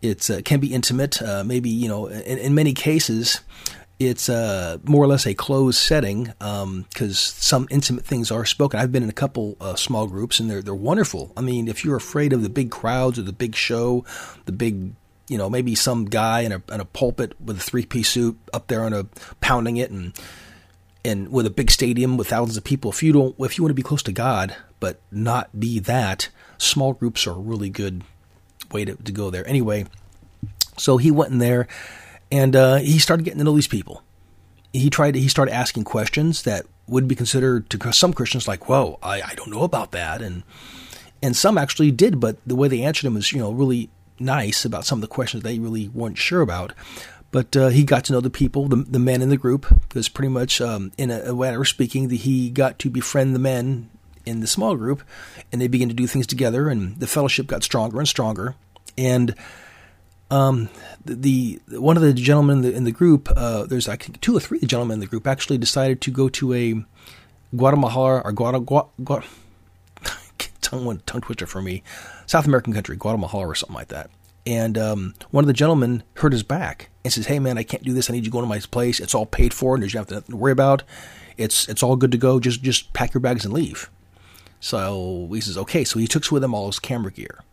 it 0.00 0.28
uh, 0.30 0.42
can 0.42 0.60
be 0.60 0.72
intimate. 0.72 1.22
Uh, 1.22 1.44
maybe 1.44 1.70
you 1.70 1.88
know, 1.88 2.06
in, 2.06 2.38
in 2.38 2.54
many 2.54 2.72
cases, 2.72 3.40
it's 3.98 4.28
uh, 4.28 4.78
more 4.84 5.02
or 5.02 5.06
less 5.06 5.26
a 5.26 5.34
closed 5.34 5.78
setting 5.78 6.24
because 6.24 6.40
um, 6.40 6.86
some 6.90 7.68
intimate 7.70 8.04
things 8.04 8.30
are 8.30 8.44
spoken. 8.44 8.80
I've 8.80 8.92
been 8.92 9.02
in 9.02 9.08
a 9.08 9.14
couple 9.14 9.56
uh, 9.60 9.76
small 9.76 10.06
groups, 10.06 10.40
and 10.40 10.50
they're 10.50 10.62
they're 10.62 10.74
wonderful. 10.74 11.32
I 11.36 11.40
mean, 11.40 11.68
if 11.68 11.84
you're 11.84 11.96
afraid 11.96 12.32
of 12.32 12.42
the 12.42 12.48
big 12.48 12.70
crowds 12.70 13.18
or 13.18 13.22
the 13.22 13.32
big 13.32 13.54
show, 13.54 14.04
the 14.44 14.52
big 14.52 14.94
you 15.32 15.38
know 15.38 15.48
maybe 15.48 15.74
some 15.74 16.04
guy 16.04 16.40
in 16.40 16.52
a 16.52 16.62
in 16.70 16.80
a 16.80 16.84
pulpit 16.84 17.32
with 17.40 17.56
a 17.56 17.60
three 17.60 17.86
piece 17.86 18.10
suit 18.10 18.38
up 18.52 18.66
there 18.66 18.84
on 18.84 18.92
a 18.92 19.04
pounding 19.40 19.78
it 19.78 19.90
and 19.90 20.12
and 21.04 21.32
with 21.32 21.46
a 21.46 21.50
big 21.50 21.70
stadium 21.70 22.16
with 22.16 22.28
thousands 22.28 22.56
of 22.56 22.64
people. 22.64 22.90
If 22.90 23.02
you 23.02 23.12
don't, 23.12 23.34
if 23.40 23.58
you 23.58 23.64
want 23.64 23.70
to 23.70 23.74
be 23.74 23.82
close 23.82 24.02
to 24.04 24.12
God, 24.12 24.54
but 24.78 25.00
not 25.10 25.58
be 25.58 25.78
that, 25.80 26.28
small 26.58 26.92
groups 26.92 27.26
are 27.26 27.32
a 27.32 27.40
really 27.40 27.70
good 27.70 28.04
way 28.70 28.84
to, 28.84 28.94
to 28.94 29.12
go 29.12 29.30
there. 29.30 29.46
Anyway, 29.48 29.86
so 30.76 30.98
he 30.98 31.10
went 31.10 31.32
in 31.32 31.38
there 31.38 31.66
and 32.30 32.54
uh, 32.54 32.76
he 32.76 32.98
started 32.98 33.24
getting 33.24 33.38
to 33.38 33.44
know 33.44 33.54
these 33.54 33.66
people. 33.66 34.02
He 34.72 34.90
tried. 34.90 35.14
He 35.14 35.28
started 35.28 35.54
asking 35.54 35.84
questions 35.84 36.42
that 36.42 36.66
would 36.86 37.08
be 37.08 37.14
considered 37.14 37.68
to 37.70 37.92
some 37.92 38.14
Christians 38.14 38.48
like, 38.48 38.68
"Whoa, 38.68 38.98
I, 39.02 39.22
I 39.22 39.34
don't 39.34 39.50
know 39.50 39.64
about 39.64 39.92
that," 39.92 40.22
and 40.22 40.44
and 41.22 41.36
some 41.36 41.58
actually 41.58 41.90
did, 41.90 42.20
but 42.20 42.36
the 42.46 42.56
way 42.56 42.68
they 42.68 42.82
answered 42.82 43.06
him 43.06 43.14
was, 43.14 43.32
you 43.32 43.38
know, 43.38 43.52
really 43.52 43.90
nice 44.22 44.64
about 44.64 44.84
some 44.84 44.98
of 44.98 45.02
the 45.02 45.08
questions 45.08 45.42
they 45.42 45.58
really 45.58 45.88
weren't 45.88 46.18
sure 46.18 46.40
about. 46.40 46.72
But 47.30 47.56
uh, 47.56 47.68
he 47.68 47.84
got 47.84 48.04
to 48.04 48.12
know 48.12 48.20
the 48.20 48.30
people, 48.30 48.68
the, 48.68 48.76
the 48.76 48.98
men 48.98 49.22
in 49.22 49.30
the 49.30 49.38
group, 49.38 49.66
because 49.80 50.08
pretty 50.08 50.28
much, 50.28 50.60
um, 50.60 50.92
in 50.98 51.10
a, 51.10 51.20
a 51.20 51.34
manner 51.34 51.62
of 51.62 51.68
speaking, 51.68 52.10
he 52.10 52.50
got 52.50 52.78
to 52.80 52.90
befriend 52.90 53.34
the 53.34 53.38
men 53.38 53.88
in 54.26 54.40
the 54.40 54.46
small 54.46 54.76
group, 54.76 55.02
and 55.50 55.60
they 55.60 55.66
began 55.66 55.88
to 55.88 55.94
do 55.94 56.06
things 56.06 56.26
together, 56.26 56.68
and 56.68 57.00
the 57.00 57.06
fellowship 57.06 57.46
got 57.46 57.62
stronger 57.62 57.98
and 57.98 58.06
stronger. 58.06 58.54
And 58.98 59.34
um, 60.30 60.68
the, 61.04 61.60
the, 61.68 61.80
one 61.80 61.96
of 61.96 62.02
the 62.02 62.12
gentlemen 62.12 62.58
in 62.58 62.62
the, 62.62 62.72
in 62.74 62.84
the 62.84 62.92
group, 62.92 63.28
uh, 63.34 63.64
there's 63.64 63.88
like 63.88 64.20
two 64.20 64.36
or 64.36 64.40
three 64.40 64.60
gentlemen 64.60 64.96
in 64.96 65.00
the 65.00 65.06
group, 65.06 65.26
actually 65.26 65.58
decided 65.58 66.02
to 66.02 66.10
go 66.10 66.28
to 66.28 66.52
a 66.52 66.84
Guatemala 67.56 68.20
or 68.20 68.32
Guatemala. 68.32 68.88
Gua, 69.02 69.22
tongue, 70.72 71.02
tongue 71.06 71.20
twister 71.20 71.46
for 71.46 71.62
me, 71.62 71.82
South 72.26 72.46
American 72.46 72.72
country, 72.72 72.96
Guatemala 72.96 73.46
or 73.46 73.54
something 73.54 73.76
like 73.76 73.88
that. 73.88 74.10
And 74.44 74.76
um, 74.76 75.14
one 75.30 75.44
of 75.44 75.46
the 75.48 75.52
gentlemen 75.52 76.02
hurt 76.16 76.32
his 76.32 76.42
back 76.42 76.90
and 77.04 77.12
says, 77.12 77.26
"Hey 77.26 77.38
man, 77.38 77.58
I 77.58 77.62
can't 77.62 77.84
do 77.84 77.92
this. 77.92 78.10
I 78.10 78.12
need 78.12 78.24
you 78.24 78.30
to 78.30 78.30
go 78.30 78.40
to 78.40 78.46
my 78.46 78.58
place. 78.58 78.98
It's 78.98 79.14
all 79.14 79.26
paid 79.26 79.54
for, 79.54 79.74
and 79.74 79.82
there's 79.82 79.94
nothing 79.94 80.20
to 80.22 80.36
worry 80.36 80.52
about. 80.52 80.82
It's 81.36 81.68
it's 81.68 81.82
all 81.82 81.96
good 81.96 82.10
to 82.12 82.18
go. 82.18 82.40
Just 82.40 82.62
just 82.62 82.92
pack 82.92 83.14
your 83.14 83.20
bags 83.20 83.44
and 83.44 83.54
leave." 83.54 83.88
So 84.58 85.28
he 85.32 85.40
says, 85.40 85.56
"Okay." 85.58 85.84
So 85.84 86.00
he 86.00 86.08
took 86.08 86.28
with 86.32 86.42
him 86.42 86.54
all 86.54 86.66
his 86.66 86.80
camera 86.80 87.12
gear 87.12 87.44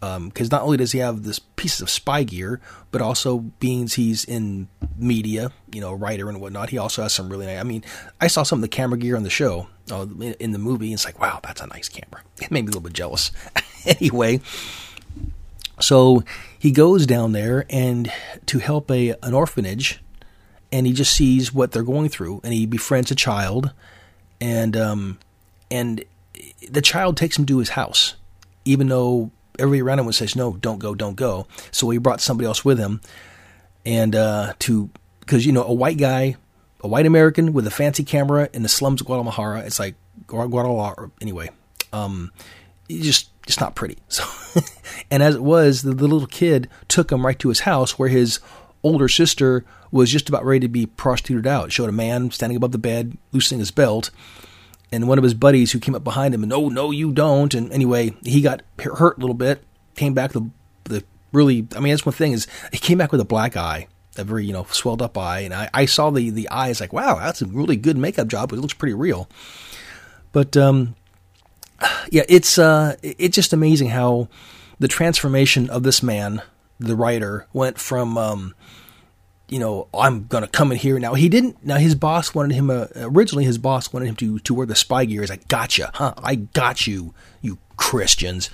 because 0.00 0.52
um, 0.52 0.52
not 0.52 0.62
only 0.62 0.76
does 0.76 0.92
he 0.92 1.00
have 1.00 1.24
this 1.24 1.38
pieces 1.38 1.80
of 1.80 1.90
spy 1.90 2.22
gear, 2.22 2.60
but 2.90 3.02
also 3.02 3.38
being 3.38 3.88
he's 3.88 4.24
in 4.24 4.68
media, 4.96 5.50
you 5.72 5.80
know, 5.80 5.92
writer 5.92 6.28
and 6.28 6.40
whatnot, 6.40 6.70
he 6.70 6.78
also 6.78 7.02
has 7.02 7.12
some 7.12 7.28
really 7.28 7.46
nice. 7.46 7.58
I 7.58 7.64
mean, 7.64 7.84
I 8.20 8.28
saw 8.28 8.44
some 8.44 8.58
of 8.58 8.62
the 8.62 8.68
camera 8.68 8.98
gear 8.98 9.16
on 9.16 9.24
the 9.24 9.30
show, 9.30 9.68
uh, 9.90 10.06
in 10.38 10.52
the 10.52 10.58
movie. 10.58 10.92
It's 10.92 11.04
like, 11.04 11.20
wow, 11.20 11.40
that's 11.42 11.60
a 11.60 11.66
nice 11.66 11.88
camera. 11.88 12.22
It 12.40 12.52
made 12.52 12.62
me 12.62 12.66
a 12.66 12.70
little 12.70 12.80
bit 12.80 12.92
jealous. 12.92 13.32
anyway, 13.84 14.40
so 15.80 16.22
he 16.56 16.70
goes 16.70 17.04
down 17.04 17.32
there 17.32 17.66
and 17.68 18.12
to 18.46 18.58
help 18.60 18.90
a 18.90 19.14
an 19.22 19.34
orphanage, 19.34 20.00
and 20.70 20.86
he 20.86 20.92
just 20.92 21.12
sees 21.12 21.52
what 21.52 21.72
they're 21.72 21.82
going 21.82 22.08
through, 22.08 22.40
and 22.44 22.52
he 22.54 22.66
befriends 22.66 23.10
a 23.10 23.16
child, 23.16 23.72
and 24.40 24.76
um, 24.76 25.18
and 25.70 26.04
the 26.70 26.82
child 26.82 27.16
takes 27.16 27.36
him 27.36 27.46
to 27.46 27.58
his 27.58 27.70
house, 27.70 28.14
even 28.64 28.88
though 28.88 29.30
everybody 29.58 29.82
around 29.82 29.98
him 30.00 30.12
says, 30.12 30.36
"No, 30.36 30.54
don't 30.54 30.78
go, 30.78 30.94
don't 30.94 31.16
go." 31.16 31.46
So 31.70 31.88
he 31.90 31.98
brought 31.98 32.20
somebody 32.20 32.46
else 32.46 32.64
with 32.64 32.78
him, 32.78 33.00
and 33.84 34.14
uh, 34.14 34.54
to 34.60 34.90
because 35.20 35.46
you 35.46 35.52
know 35.52 35.64
a 35.64 35.72
white 35.72 35.98
guy, 35.98 36.36
a 36.80 36.88
white 36.88 37.06
American 37.06 37.52
with 37.52 37.66
a 37.66 37.70
fancy 37.70 38.04
camera 38.04 38.48
in 38.52 38.62
the 38.62 38.68
slums 38.68 39.00
of 39.00 39.06
Guadalajara, 39.06 39.60
it's 39.60 39.78
like 39.78 39.94
Guadalajara 40.26 41.10
anyway. 41.20 41.50
Um, 41.92 42.32
just 42.88 43.30
it's 43.46 43.60
not 43.60 43.74
pretty. 43.74 43.98
So, 44.08 44.24
and 45.10 45.22
as 45.22 45.36
it 45.36 45.42
was, 45.42 45.82
the, 45.82 45.92
the 45.92 46.08
little 46.08 46.26
kid 46.26 46.68
took 46.88 47.12
him 47.12 47.24
right 47.24 47.38
to 47.38 47.50
his 47.50 47.60
house 47.60 47.98
where 47.98 48.08
his 48.08 48.40
older 48.82 49.08
sister 49.08 49.64
was 49.90 50.10
just 50.10 50.28
about 50.28 50.44
ready 50.44 50.60
to 50.60 50.68
be 50.68 50.86
prostituted 50.86 51.46
out. 51.46 51.70
Showed 51.70 51.88
a 51.88 51.92
man 51.92 52.30
standing 52.30 52.56
above 52.56 52.72
the 52.72 52.78
bed, 52.78 53.16
loosening 53.32 53.60
his 53.60 53.70
belt, 53.70 54.10
and 54.90 55.08
one 55.08 55.18
of 55.18 55.24
his 55.24 55.34
buddies 55.34 55.72
who 55.72 55.78
came 55.78 55.94
up 55.94 56.04
behind 56.04 56.34
him 56.34 56.42
and 56.42 56.50
no, 56.50 56.68
no, 56.68 56.90
you 56.90 57.12
don't. 57.12 57.52
And 57.54 57.72
anyway, 57.72 58.14
he 58.24 58.40
got 58.40 58.62
hurt 58.78 59.18
a 59.18 59.20
little 59.20 59.34
bit. 59.34 59.62
Came 59.94 60.14
back 60.14 60.32
the 60.32 60.48
the 60.84 61.04
really. 61.32 61.66
I 61.76 61.80
mean, 61.80 61.92
that's 61.92 62.06
one 62.06 62.14
thing 62.14 62.32
is 62.32 62.46
he 62.72 62.78
came 62.78 62.98
back 62.98 63.12
with 63.12 63.20
a 63.20 63.24
black 63.26 63.56
eye, 63.56 63.88
a 64.16 64.24
very 64.24 64.44
you 64.46 64.52
know 64.52 64.64
swelled 64.70 65.02
up 65.02 65.18
eye, 65.18 65.40
and 65.40 65.52
I, 65.52 65.68
I 65.74 65.84
saw 65.86 66.10
the 66.10 66.30
the 66.30 66.48
eyes 66.48 66.80
like 66.80 66.92
wow, 66.92 67.18
that's 67.18 67.42
a 67.42 67.46
really 67.46 67.76
good 67.76 67.96
makeup 67.96 68.28
job. 68.28 68.52
It 68.52 68.56
looks 68.56 68.74
pretty 68.74 68.94
real. 68.94 69.28
But 70.32 70.56
um, 70.56 70.94
yeah, 72.10 72.24
it's 72.28 72.58
uh, 72.58 72.96
it's 73.02 73.34
just 73.34 73.52
amazing 73.52 73.88
how 73.88 74.28
the 74.78 74.88
transformation 74.88 75.68
of 75.70 75.82
this 75.82 76.02
man, 76.02 76.42
the 76.78 76.96
writer, 76.96 77.46
went 77.52 77.78
from 77.78 78.16
um, 78.16 78.54
you 79.48 79.58
know, 79.58 79.88
I'm 79.94 80.26
going 80.26 80.42
to 80.42 80.48
come 80.48 80.72
in 80.72 80.78
here. 80.78 80.98
Now, 80.98 81.14
he 81.14 81.28
didn't. 81.28 81.64
Now, 81.64 81.76
his 81.76 81.94
boss 81.94 82.34
wanted 82.34 82.54
him, 82.54 82.70
uh, 82.70 82.86
originally, 82.96 83.44
his 83.44 83.58
boss 83.58 83.92
wanted 83.92 84.06
him 84.06 84.16
to, 84.16 84.38
to 84.40 84.54
wear 84.54 84.66
the 84.66 84.74
spy 84.74 85.04
gear. 85.04 85.22
He's 85.22 85.30
like, 85.30 85.48
gotcha, 85.48 85.90
huh? 85.94 86.14
I 86.18 86.34
got 86.36 86.86
you, 86.86 87.14
you 87.40 87.58
Christians. 87.76 88.50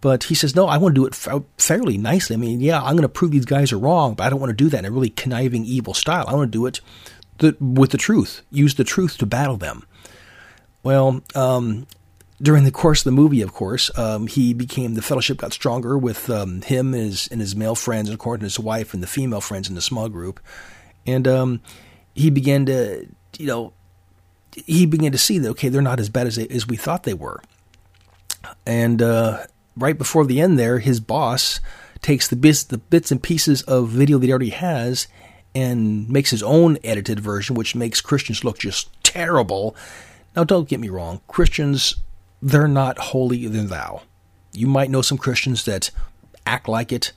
But 0.00 0.24
he 0.24 0.34
says, 0.34 0.54
no, 0.54 0.66
I 0.66 0.78
want 0.78 0.94
to 0.94 1.00
do 1.00 1.06
it 1.06 1.14
fa- 1.14 1.42
fairly 1.56 1.98
nicely. 1.98 2.34
I 2.34 2.38
mean, 2.38 2.60
yeah, 2.60 2.80
I'm 2.80 2.92
going 2.92 3.02
to 3.02 3.08
prove 3.08 3.32
these 3.32 3.44
guys 3.44 3.72
are 3.72 3.78
wrong, 3.78 4.14
but 4.14 4.24
I 4.24 4.30
don't 4.30 4.38
want 4.38 4.50
to 4.50 4.56
do 4.56 4.68
that 4.68 4.78
in 4.78 4.84
a 4.84 4.90
really 4.90 5.10
conniving, 5.10 5.64
evil 5.64 5.92
style. 5.92 6.24
I 6.28 6.34
want 6.34 6.52
to 6.52 6.58
do 6.58 6.66
it 6.66 6.80
with 7.60 7.90
the 7.90 7.98
truth, 7.98 8.42
use 8.50 8.76
the 8.76 8.84
truth 8.84 9.18
to 9.18 9.26
battle 9.26 9.56
them. 9.56 9.84
Well, 10.84 11.22
um, 11.34 11.86
during 12.40 12.64
the 12.64 12.70
course 12.70 13.00
of 13.00 13.04
the 13.04 13.20
movie, 13.20 13.42
of 13.42 13.52
course, 13.52 13.90
um, 13.98 14.26
he 14.26 14.54
became 14.54 14.94
the 14.94 15.02
fellowship 15.02 15.38
got 15.38 15.52
stronger 15.52 15.98
with 15.98 16.30
um, 16.30 16.62
him 16.62 16.94
and 16.94 17.04
his, 17.04 17.28
and 17.28 17.40
his 17.40 17.56
male 17.56 17.74
friends, 17.74 18.08
and 18.08 18.14
according 18.14 18.40
to 18.40 18.46
his 18.46 18.60
wife 18.60 18.94
and 18.94 19.02
the 19.02 19.08
female 19.08 19.40
friends 19.40 19.68
in 19.68 19.74
the 19.74 19.80
small 19.80 20.08
group, 20.08 20.40
and 21.06 21.26
um, 21.26 21.60
he 22.14 22.30
began 22.30 22.66
to, 22.66 23.06
you 23.38 23.46
know, 23.46 23.72
he 24.52 24.86
began 24.86 25.12
to 25.12 25.18
see 25.18 25.38
that 25.38 25.50
okay, 25.50 25.68
they're 25.68 25.82
not 25.82 26.00
as 26.00 26.08
bad 26.08 26.26
as 26.26 26.36
they, 26.36 26.46
as 26.48 26.66
we 26.66 26.76
thought 26.76 27.02
they 27.02 27.14
were, 27.14 27.42
and 28.66 29.02
uh, 29.02 29.44
right 29.76 29.98
before 29.98 30.24
the 30.24 30.40
end, 30.40 30.58
there, 30.58 30.78
his 30.78 31.00
boss 31.00 31.60
takes 32.02 32.28
the 32.28 32.36
bits 32.36 32.62
the 32.62 32.78
bits 32.78 33.10
and 33.10 33.22
pieces 33.22 33.62
of 33.62 33.88
video 33.88 34.18
that 34.18 34.26
he 34.26 34.32
already 34.32 34.50
has 34.50 35.08
and 35.54 36.08
makes 36.08 36.30
his 36.30 36.42
own 36.42 36.78
edited 36.84 37.18
version, 37.18 37.56
which 37.56 37.74
makes 37.74 38.00
Christians 38.00 38.44
look 38.44 38.58
just 38.58 38.90
terrible. 39.02 39.74
Now, 40.36 40.44
don't 40.44 40.68
get 40.68 40.78
me 40.78 40.88
wrong, 40.88 41.20
Christians 41.26 41.96
they're 42.40 42.68
not 42.68 42.98
holy 42.98 43.46
than 43.46 43.68
thou. 43.68 44.02
You 44.52 44.66
might 44.66 44.90
know 44.90 45.02
some 45.02 45.18
Christians 45.18 45.64
that 45.64 45.90
act 46.46 46.68
like 46.68 46.92
it, 46.92 47.12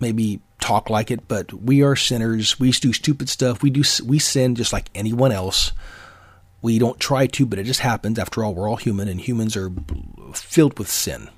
maybe 0.00 0.40
talk 0.60 0.90
like 0.90 1.10
it, 1.10 1.28
but 1.28 1.52
we 1.52 1.82
are 1.82 1.96
sinners. 1.96 2.58
We 2.58 2.70
do 2.72 2.92
stupid 2.92 3.28
stuff. 3.28 3.62
We 3.62 3.70
do 3.70 3.82
we 4.04 4.18
sin 4.18 4.54
just 4.54 4.72
like 4.72 4.90
anyone 4.94 5.32
else. 5.32 5.72
We 6.62 6.78
don't 6.78 6.98
try 6.98 7.26
to, 7.26 7.46
but 7.46 7.58
it 7.58 7.64
just 7.64 7.80
happens. 7.80 8.18
After 8.18 8.42
all, 8.42 8.54
we're 8.54 8.68
all 8.68 8.76
human, 8.76 9.08
and 9.08 9.20
humans 9.20 9.56
are 9.56 9.70
filled 10.32 10.78
with 10.78 10.88
sin. 10.88 11.28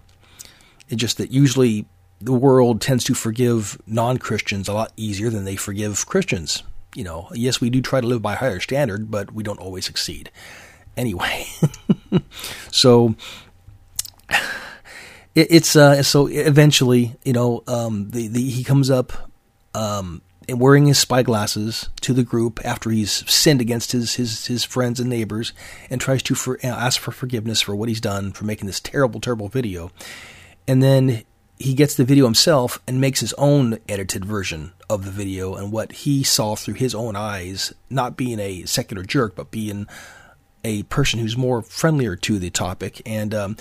It's 0.89 1.01
just 1.01 1.19
that 1.19 1.33
usually 1.33 1.87
the 2.21 2.33
world 2.33 2.81
tends 2.81 3.05
to 3.05 3.15
forgive 3.15 3.81
non 3.87 4.19
Christians 4.19 4.69
a 4.69 4.73
lot 4.73 4.93
easier 4.97 5.29
than 5.29 5.45
they 5.45 5.57
forgive 5.57 6.07
Christians. 6.07 6.63
You 6.95 7.05
know, 7.05 7.29
yes, 7.35 7.61
we 7.61 7.69
do 7.69 7.83
try 7.83 8.01
to 8.01 8.07
live 8.07 8.23
by 8.23 8.33
a 8.35 8.39
higher 8.39 8.61
standard, 8.61 9.11
but 9.11 9.33
we 9.33 9.43
don't 9.43 9.61
always 9.61 9.85
succeed 9.85 10.31
anyway. 10.99 11.47
so 12.71 13.15
it, 15.35 15.47
it's 15.51 15.77
uh, 15.77 16.03
so 16.03 16.27
eventually, 16.27 17.17
you 17.25 17.33
know, 17.33 17.63
um, 17.67 18.11
the, 18.11 18.27
the 18.27 18.43
he 18.43 18.65
comes 18.65 18.91
up 18.91 19.31
um, 19.75 20.21
wearing 20.49 20.87
his 20.87 20.99
spy 20.99 21.23
glasses 21.23 21.89
to 22.01 22.13
the 22.13 22.25
group 22.25 22.61
after 22.65 22.91
he's 22.91 23.29
sinned 23.31 23.61
against 23.61 23.93
his 23.93 24.17
his 24.17 24.47
his 24.47 24.65
friends 24.65 25.01
and 25.01 25.09
neighbors, 25.09 25.53
and 25.89 26.01
tries 26.01 26.23
to 26.25 26.35
for, 26.35 26.59
ask 26.63 27.01
for 27.01 27.13
forgiveness 27.13 27.61
for 27.61 27.75
what 27.75 27.89
he's 27.89 28.01
done 28.01 28.33
for 28.33 28.45
making 28.45 28.67
this 28.67 28.81
terrible, 28.81 29.21
terrible 29.21 29.49
video, 29.49 29.91
and 30.67 30.83
then 30.83 31.23
he 31.59 31.75
gets 31.75 31.97
the 31.97 32.05
video 32.05 32.25
himself 32.25 32.81
and 32.87 33.01
makes 33.01 33.21
his 33.21 33.33
own 33.35 33.79
edited 33.89 34.25
version 34.25 34.73
of 34.89 35.05
the 35.05 35.11
video 35.11 35.55
and 35.55 35.73
what 35.73 35.91
he 35.91 36.23
saw 36.23 36.55
through 36.55 36.75
his 36.75 36.95
own 36.95 37.17
eyes, 37.17 37.75
not 37.91 38.17
being 38.17 38.39
a 38.39 38.65
secular 38.65 39.03
jerk, 39.03 39.35
but 39.35 39.51
being 39.51 39.89
a 40.69 40.83
person 40.85 41.19
who's 41.19 41.37
more 41.37 41.63
friendlier 41.63 42.15
to 42.15 42.39
the 42.39 42.51
topic. 42.51 43.01
And 43.07 43.35
um, 43.35 43.57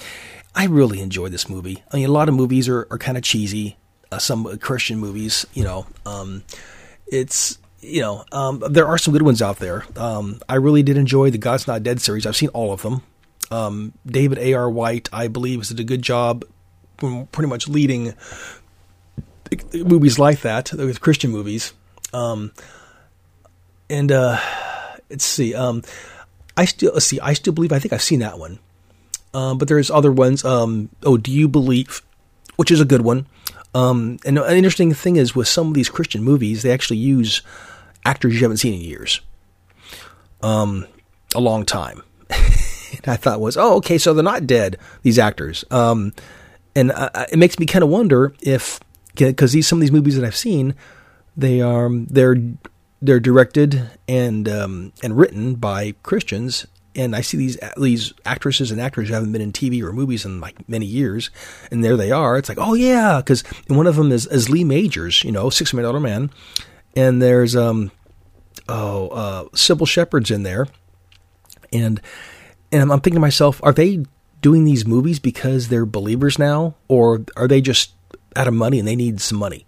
I 0.53 0.65
really 0.65 0.99
enjoy 0.99 1.29
this 1.29 1.49
movie. 1.49 1.81
I 1.91 1.97
mean, 1.97 2.05
a 2.09 2.11
lot 2.11 2.27
of 2.27 2.35
movies 2.35 2.67
are, 2.67 2.85
are 2.91 2.97
kind 2.97 3.17
of 3.17 3.23
cheesy. 3.23 3.77
Uh, 4.11 4.17
some 4.17 4.57
Christian 4.59 4.99
movies, 4.99 5.45
you 5.53 5.63
know, 5.63 5.85
um, 6.05 6.43
it's 7.07 7.57
you 7.81 8.01
know, 8.01 8.25
um, 8.31 8.63
there 8.69 8.87
are 8.87 8.97
some 8.97 9.13
good 9.13 9.21
ones 9.21 9.41
out 9.41 9.59
there. 9.59 9.85
Um, 9.95 10.41
I 10.49 10.55
really 10.55 10.83
did 10.83 10.97
enjoy 10.97 11.29
the 11.29 11.37
God's 11.37 11.67
Not 11.67 11.83
Dead 11.83 12.01
series. 12.01 12.25
I've 12.25 12.35
seen 12.35 12.49
all 12.49 12.73
of 12.73 12.81
them. 12.81 13.03
Um, 13.51 13.93
David 14.05 14.39
A.R. 14.39 14.69
White, 14.69 15.09
I 15.13 15.27
believe, 15.27 15.59
has 15.59 15.69
did 15.69 15.79
a 15.79 15.83
good 15.83 16.01
job, 16.01 16.43
pretty 16.97 17.47
much 17.47 17.67
leading 17.67 18.13
movies 19.73 20.19
like 20.19 20.41
that 20.41 20.73
with 20.73 21.01
Christian 21.01 21.31
movies. 21.31 21.73
Um, 22.13 22.51
and 23.89 24.11
uh, 24.11 24.39
let's 25.09 25.25
see. 25.25 25.53
I 26.57 26.65
still 26.65 26.91
let's 26.93 27.05
see. 27.05 27.19
I 27.19 27.33
still 27.33 27.53
believe. 27.53 27.71
I 27.71 27.79
think 27.79 27.93
I've 27.93 28.01
seen 28.01 28.19
that 28.19 28.39
one. 28.39 28.59
Um, 29.33 29.57
but 29.57 29.67
there's 29.67 29.91
other 29.91 30.11
ones. 30.11 30.43
Um, 30.43 30.89
oh, 31.03 31.17
do 31.17 31.31
you 31.31 31.47
believe? 31.47 32.01
Which 32.55 32.71
is 32.71 32.81
a 32.81 32.85
good 32.85 33.01
one. 33.01 33.27
Um, 33.75 34.17
and 34.25 34.39
an 34.39 34.57
interesting 34.57 34.93
thing 34.93 35.17
is 35.17 35.35
with 35.35 35.47
some 35.47 35.67
of 35.67 35.73
these 35.75 35.89
Christian 35.89 36.23
movies, 36.23 36.63
they 36.63 36.71
actually 36.71 36.97
use 36.97 37.43
actors 38.03 38.33
you 38.33 38.39
haven't 38.41 38.57
seen 38.57 38.73
in 38.73 38.81
years. 38.81 39.21
Um, 40.41 40.87
a 41.35 41.39
long 41.39 41.65
time. 41.65 42.01
and 42.29 43.07
I 43.07 43.17
thought 43.17 43.39
was, 43.39 43.57
oh, 43.57 43.75
okay, 43.75 43.99
so 43.99 44.13
they're 44.13 44.23
not 44.23 44.47
dead. 44.47 44.77
These 45.03 45.19
actors. 45.19 45.63
Um, 45.69 46.13
and 46.75 46.91
uh, 46.91 47.09
it 47.31 47.37
makes 47.37 47.59
me 47.59 47.67
kind 47.67 47.83
of 47.83 47.89
wonder 47.89 48.33
if 48.41 48.79
because 49.15 49.51
these 49.51 49.67
some 49.67 49.79
of 49.79 49.81
these 49.81 49.91
movies 49.91 50.15
that 50.15 50.25
I've 50.25 50.35
seen, 50.35 50.75
they 51.35 51.61
are 51.61 51.89
they're 51.91 52.37
they're 53.01 53.19
directed 53.19 53.89
and 54.07 54.47
um, 54.47 54.93
and 55.03 55.17
written 55.17 55.55
by 55.55 55.93
Christians. 56.03 56.65
and 56.95 57.15
I 57.15 57.21
see 57.21 57.37
these 57.37 57.57
these 57.77 58.13
actresses 58.25 58.71
and 58.71 58.81
actors 58.81 59.07
who 59.07 59.13
haven't 59.13 59.31
been 59.31 59.41
in 59.41 59.53
TV 59.53 59.81
or 59.83 59.93
movies 59.93 60.25
in 60.25 60.41
like 60.41 60.67
many 60.67 60.85
years, 60.85 61.29
and 61.71 61.83
there 61.83 61.95
they 61.95 62.11
are. 62.11 62.37
It's 62.37 62.49
like, 62.49 62.57
oh 62.59 62.73
yeah, 62.73 63.17
because 63.17 63.41
one 63.67 63.87
of 63.87 63.95
them 63.95 64.11
is, 64.11 64.25
is 64.27 64.49
Lee 64.49 64.63
Majors, 64.63 65.23
you 65.23 65.31
know, 65.31 65.49
Six 65.49 65.73
Million 65.73 65.89
Dollar 65.89 65.99
Man, 65.99 66.31
and 66.95 67.21
there's 67.21 67.55
um 67.55 67.91
oh 68.67 69.09
uh, 69.09 69.43
Cybill 69.49 69.87
Shepherd's 69.87 70.31
in 70.31 70.43
there, 70.43 70.67
and 71.71 72.01
and 72.71 72.81
I'm 72.81 72.99
thinking 72.99 73.13
to 73.13 73.19
myself, 73.19 73.61
are 73.63 73.73
they 73.73 74.05
doing 74.41 74.63
these 74.65 74.85
movies 74.85 75.19
because 75.19 75.67
they're 75.67 75.85
believers 75.85 76.39
now, 76.39 76.75
or 76.87 77.23
are 77.35 77.47
they 77.47 77.61
just 77.61 77.93
out 78.35 78.47
of 78.47 78.53
money 78.55 78.79
and 78.79 78.87
they 78.87 78.95
need 78.95 79.21
some 79.21 79.37
money? 79.37 79.66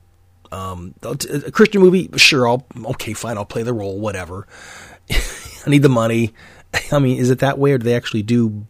Um, 0.51 0.95
a 1.03 1.51
Christian 1.51 1.81
movie, 1.81 2.09
sure, 2.17 2.47
I'll 2.47 2.65
okay, 2.85 3.13
fine, 3.13 3.37
I'll 3.37 3.45
play 3.45 3.63
the 3.63 3.73
role, 3.73 3.99
whatever. 3.99 4.47
I 5.11 5.69
need 5.69 5.83
the 5.83 5.89
money. 5.89 6.33
I 6.91 6.99
mean, 6.99 7.17
is 7.17 7.29
it 7.29 7.39
that 7.39 7.59
way, 7.59 7.71
or 7.71 7.77
do 7.77 7.83
they 7.83 7.95
actually 7.95 8.23
do 8.23 8.65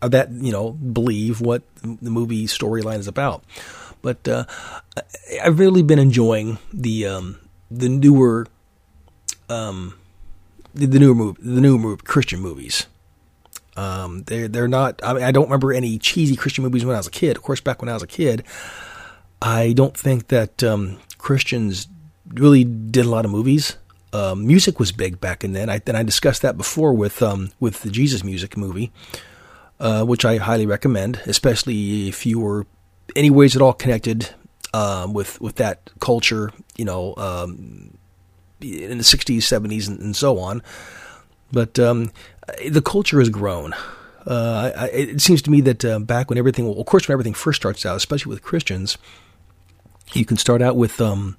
that? 0.00 0.30
You 0.30 0.52
know, 0.52 0.72
believe 0.72 1.40
what 1.40 1.62
the 1.82 2.10
movie 2.10 2.46
storyline 2.46 2.98
is 2.98 3.08
about? 3.08 3.42
But 4.02 4.28
uh, 4.28 4.44
I've 5.42 5.58
really 5.58 5.82
been 5.82 5.98
enjoying 5.98 6.58
the 6.72 7.06
um, 7.06 7.38
the 7.70 7.88
newer 7.88 8.46
um, 9.48 9.94
the, 10.74 10.86
the 10.86 10.98
newer 10.98 11.14
movie, 11.14 11.40
the 11.42 11.60
newer 11.60 11.78
movie, 11.78 12.02
Christian 12.04 12.40
movies. 12.40 12.86
Um, 13.76 14.22
they're 14.24 14.48
they're 14.48 14.68
not. 14.68 15.00
I, 15.02 15.14
mean, 15.14 15.22
I 15.22 15.32
don't 15.32 15.44
remember 15.44 15.72
any 15.72 15.98
cheesy 15.98 16.36
Christian 16.36 16.64
movies 16.64 16.84
when 16.84 16.94
I 16.94 16.98
was 16.98 17.06
a 17.06 17.12
kid. 17.12 17.36
Of 17.36 17.42
course, 17.42 17.60
back 17.60 17.82
when 17.82 17.88
I 17.88 17.94
was 17.94 18.02
a 18.02 18.08
kid, 18.08 18.44
I 19.42 19.72
don't 19.72 19.96
think 19.96 20.28
that 20.28 20.62
um, 20.62 20.98
Christians 21.24 21.88
really 22.34 22.64
did 22.64 23.06
a 23.06 23.08
lot 23.08 23.24
of 23.24 23.30
movies. 23.30 23.78
Um, 24.12 24.46
music 24.46 24.78
was 24.78 24.92
big 24.92 25.22
back 25.22 25.42
in 25.42 25.54
then. 25.54 25.70
I 25.70 25.80
and 25.86 25.96
I 25.96 26.02
discussed 26.02 26.42
that 26.42 26.58
before 26.58 26.92
with 26.92 27.22
um, 27.22 27.50
with 27.58 27.80
the 27.80 27.90
Jesus 27.90 28.22
Music 28.22 28.58
movie, 28.58 28.92
uh, 29.80 30.04
which 30.04 30.26
I 30.26 30.36
highly 30.36 30.66
recommend, 30.66 31.20
especially 31.24 32.08
if 32.08 32.26
you 32.26 32.38
were 32.38 32.66
any 33.16 33.30
ways 33.30 33.56
at 33.56 33.62
all 33.62 33.72
connected 33.72 34.34
um, 34.74 35.14
with 35.14 35.40
with 35.40 35.56
that 35.56 35.90
culture. 35.98 36.52
You 36.76 36.84
know, 36.84 37.14
um, 37.16 37.96
in 38.60 38.98
the 38.98 39.04
'60s, 39.04 39.38
'70s, 39.38 39.88
and, 39.88 39.98
and 40.00 40.14
so 40.14 40.38
on. 40.38 40.62
But 41.50 41.78
um, 41.78 42.12
the 42.68 42.82
culture 42.82 43.18
has 43.18 43.30
grown. 43.30 43.72
Uh, 44.26 44.72
I, 44.76 44.86
it 44.88 45.22
seems 45.22 45.40
to 45.42 45.50
me 45.50 45.62
that 45.62 45.84
uh, 45.84 46.00
back 46.00 46.28
when 46.28 46.38
everything, 46.38 46.66
well, 46.66 46.78
of 46.78 46.86
course, 46.86 47.08
when 47.08 47.14
everything 47.14 47.34
first 47.34 47.60
starts 47.60 47.86
out, 47.86 47.96
especially 47.96 48.30
with 48.30 48.42
Christians, 48.42 48.98
you 50.12 50.24
can 50.24 50.36
start 50.36 50.62
out 50.62 50.76
with 50.76 51.00
um, 51.00 51.36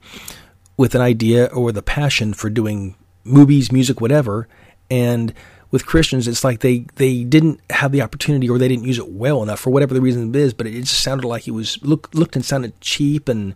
with 0.78 0.96
an 0.96 1.02
idea 1.02 1.46
or 1.48 1.72
the 1.72 1.84
passion 1.84 2.34
for 2.34 2.50
doing 2.50 2.96
movies, 3.24 3.72
music, 3.72 4.02
whatever, 4.02 4.48
and 4.90 5.34
with 5.72 5.86
Christians, 5.86 6.28
it's 6.28 6.44
like 6.44 6.62
they, 6.62 6.86
they 6.96 7.26
didn't 7.26 7.60
have 7.70 7.92
the 7.92 8.02
opportunity 8.02 8.50
or 8.50 8.58
they 8.58 8.70
didn't 8.70 8.86
use 8.86 8.98
it 8.98 9.10
well 9.10 9.44
enough 9.44 9.60
for 9.60 9.72
whatever 9.72 9.94
the 9.94 10.00
reason 10.00 10.34
is, 10.34 10.54
but 10.54 10.68
it 10.68 10.72
just 10.72 11.02
sounded 11.02 11.28
like 11.28 11.50
it 11.50 11.52
was 11.52 11.82
look, 11.84 12.10
looked 12.14 12.36
and 12.38 12.46
sounded 12.46 12.80
cheap 12.80 13.28
and 13.28 13.56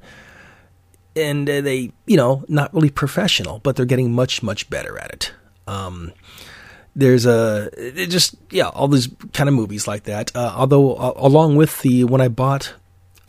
and 1.16 1.48
they 1.48 1.92
you 2.06 2.18
know 2.18 2.44
not 2.48 2.74
really 2.74 2.90
professional, 2.90 3.60
but 3.60 3.76
they're 3.76 3.86
getting 3.86 4.12
much 4.12 4.44
much 4.44 4.70
better 4.70 4.98
at 4.98 5.12
it. 5.12 5.34
Um, 5.66 6.12
there's 6.96 7.26
a 7.26 7.70
just 8.08 8.36
yeah 8.52 8.68
all 8.68 8.88
these 8.88 9.08
kind 9.34 9.48
of 9.48 9.56
movies 9.56 9.88
like 9.88 10.04
that. 10.04 10.36
Uh, 10.36 10.54
although 10.56 10.96
uh, 10.96 11.14
along 11.16 11.56
with 11.56 11.82
the 11.82 12.04
when 12.04 12.22
I 12.22 12.28
bought 12.28 12.74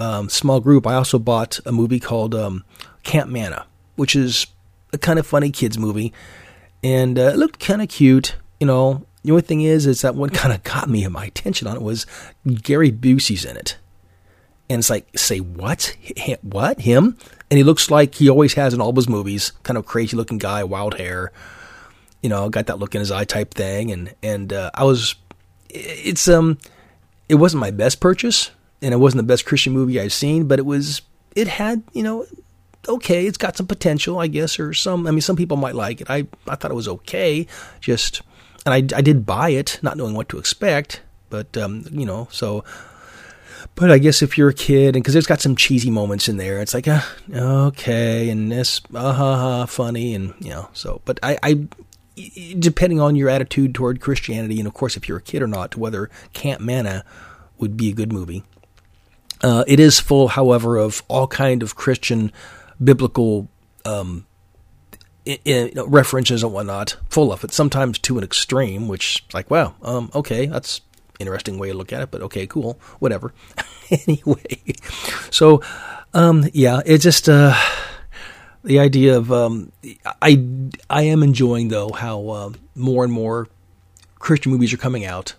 um, 0.00 0.28
small 0.28 0.60
group, 0.60 0.86
I 0.86 0.94
also 0.94 1.18
bought 1.18 1.60
a 1.66 1.72
movie 1.72 2.00
called 2.00 2.34
um, 2.34 2.64
Camp 3.02 3.30
Manna, 3.30 3.66
which 3.96 4.16
is 4.16 4.46
a 4.92 4.98
kind 4.98 5.18
of 5.18 5.26
funny 5.26 5.50
kids 5.50 5.78
movie, 5.78 6.12
and 6.82 7.18
uh, 7.18 7.30
it 7.32 7.36
looked 7.36 7.60
kind 7.60 7.82
of 7.82 7.88
cute. 7.88 8.36
You 8.58 8.66
know, 8.66 9.06
the 9.22 9.32
only 9.32 9.42
thing 9.42 9.60
is, 9.60 9.86
is 9.86 10.00
that 10.02 10.14
what 10.14 10.32
kind 10.34 10.54
of 10.54 10.62
got 10.62 10.88
me 10.88 11.04
and 11.04 11.12
my 11.12 11.26
attention 11.26 11.68
on 11.68 11.76
it 11.76 11.82
was 11.82 12.06
Gary 12.62 12.90
Busey's 12.90 13.44
in 13.44 13.56
it, 13.56 13.76
and 14.68 14.80
it's 14.80 14.90
like, 14.90 15.06
say 15.16 15.38
what? 15.38 15.96
H- 16.16 16.38
what 16.42 16.80
him? 16.80 17.16
And 17.50 17.58
he 17.58 17.64
looks 17.64 17.90
like 17.90 18.14
he 18.14 18.30
always 18.30 18.54
has 18.54 18.72
in 18.72 18.80
all 18.80 18.94
his 18.94 19.08
movies, 19.08 19.52
kind 19.64 19.76
of 19.76 19.84
crazy 19.84 20.16
looking 20.16 20.38
guy, 20.38 20.64
wild 20.64 20.98
hair 20.98 21.32
you 22.22 22.28
know, 22.28 22.48
got 22.48 22.66
that 22.66 22.78
look 22.78 22.94
in 22.94 23.00
his 23.00 23.10
eye 23.10 23.24
type 23.24 23.54
thing, 23.54 23.90
and 23.90 24.14
and 24.22 24.52
uh, 24.52 24.70
I 24.74 24.84
was, 24.84 25.14
it's 25.70 26.28
um, 26.28 26.58
it 27.28 27.36
wasn't 27.36 27.60
my 27.60 27.70
best 27.70 28.00
purchase, 28.00 28.50
and 28.82 28.94
it 28.94 28.98
wasn't 28.98 29.18
the 29.18 29.26
best 29.26 29.46
Christian 29.46 29.72
movie 29.72 30.00
I've 30.00 30.12
seen, 30.12 30.46
but 30.48 30.58
it 30.58 30.66
was, 30.66 31.02
it 31.36 31.48
had, 31.48 31.82
you 31.92 32.02
know, 32.02 32.26
okay, 32.88 33.26
it's 33.26 33.38
got 33.38 33.56
some 33.56 33.66
potential, 33.66 34.18
I 34.18 34.26
guess, 34.26 34.58
or 34.58 34.72
some. 34.74 35.06
I 35.06 35.10
mean, 35.10 35.20
some 35.20 35.36
people 35.36 35.56
might 35.56 35.74
like 35.74 36.00
it. 36.00 36.10
I 36.10 36.26
I 36.46 36.56
thought 36.56 36.70
it 36.70 36.74
was 36.74 36.88
okay, 36.88 37.46
just, 37.80 38.22
and 38.64 38.74
I 38.74 38.96
I 38.96 39.02
did 39.02 39.26
buy 39.26 39.50
it, 39.50 39.78
not 39.82 39.96
knowing 39.96 40.14
what 40.14 40.28
to 40.30 40.38
expect, 40.38 41.02
but 41.28 41.56
um, 41.56 41.84
you 41.90 42.06
know, 42.06 42.28
so. 42.30 42.64
But 43.74 43.90
I 43.90 43.98
guess 43.98 44.20
if 44.22 44.36
you're 44.36 44.48
a 44.48 44.54
kid, 44.54 44.96
and 44.96 45.02
because 45.02 45.14
it's 45.14 45.26
got 45.26 45.40
some 45.40 45.54
cheesy 45.54 45.90
moments 45.90 46.28
in 46.28 46.38
there, 46.38 46.60
it's 46.60 46.74
like, 46.74 46.88
uh, 46.88 47.02
okay, 47.32 48.28
and 48.30 48.50
this, 48.50 48.80
uh 48.94 49.12
ha 49.12 49.36
ha, 49.36 49.66
funny, 49.66 50.14
and 50.14 50.34
you 50.40 50.50
know, 50.50 50.68
so. 50.72 51.02
But 51.04 51.18
I, 51.22 51.38
I 51.42 51.68
depending 52.58 53.00
on 53.00 53.16
your 53.16 53.28
attitude 53.28 53.74
toward 53.74 54.00
Christianity, 54.00 54.58
and 54.58 54.66
of 54.66 54.74
course, 54.74 54.96
if 54.96 55.08
you're 55.08 55.18
a 55.18 55.22
kid 55.22 55.42
or 55.42 55.46
not, 55.46 55.76
whether 55.76 56.10
Camp 56.32 56.60
Manna 56.60 57.04
would 57.58 57.76
be 57.76 57.90
a 57.90 57.92
good 57.92 58.12
movie. 58.12 58.42
Uh, 59.42 59.64
it 59.66 59.80
is 59.80 60.00
full, 60.00 60.28
however, 60.28 60.76
of 60.76 61.02
all 61.08 61.26
kind 61.26 61.62
of 61.62 61.74
Christian 61.74 62.32
biblical 62.82 63.48
um, 63.84 64.26
references 65.86 66.42
and 66.42 66.52
whatnot, 66.52 66.96
full 67.08 67.32
of 67.32 67.44
it. 67.44 67.52
Sometimes 67.52 67.98
to 68.00 68.18
an 68.18 68.24
extreme, 68.24 68.88
which 68.88 69.24
is 69.28 69.34
like, 69.34 69.50
wow, 69.50 69.74
um, 69.82 70.10
okay, 70.14 70.46
that's 70.46 70.80
interesting 71.18 71.58
way 71.58 71.70
to 71.70 71.76
look 71.76 71.92
at 71.92 72.02
it, 72.02 72.10
but 72.10 72.22
okay, 72.22 72.46
cool, 72.46 72.78
whatever. 72.98 73.32
anyway, 74.06 74.58
so 75.30 75.62
um, 76.14 76.46
yeah, 76.52 76.80
it 76.84 76.98
just. 76.98 77.28
Uh, 77.28 77.54
the 78.62 78.78
idea 78.78 79.16
of 79.16 79.32
um, 79.32 79.72
I 80.20 80.44
I 80.88 81.02
am 81.04 81.22
enjoying 81.22 81.68
though 81.68 81.90
how 81.92 82.28
uh, 82.28 82.52
more 82.74 83.04
and 83.04 83.12
more 83.12 83.48
Christian 84.18 84.52
movies 84.52 84.72
are 84.72 84.78
coming 84.78 85.04
out. 85.04 85.34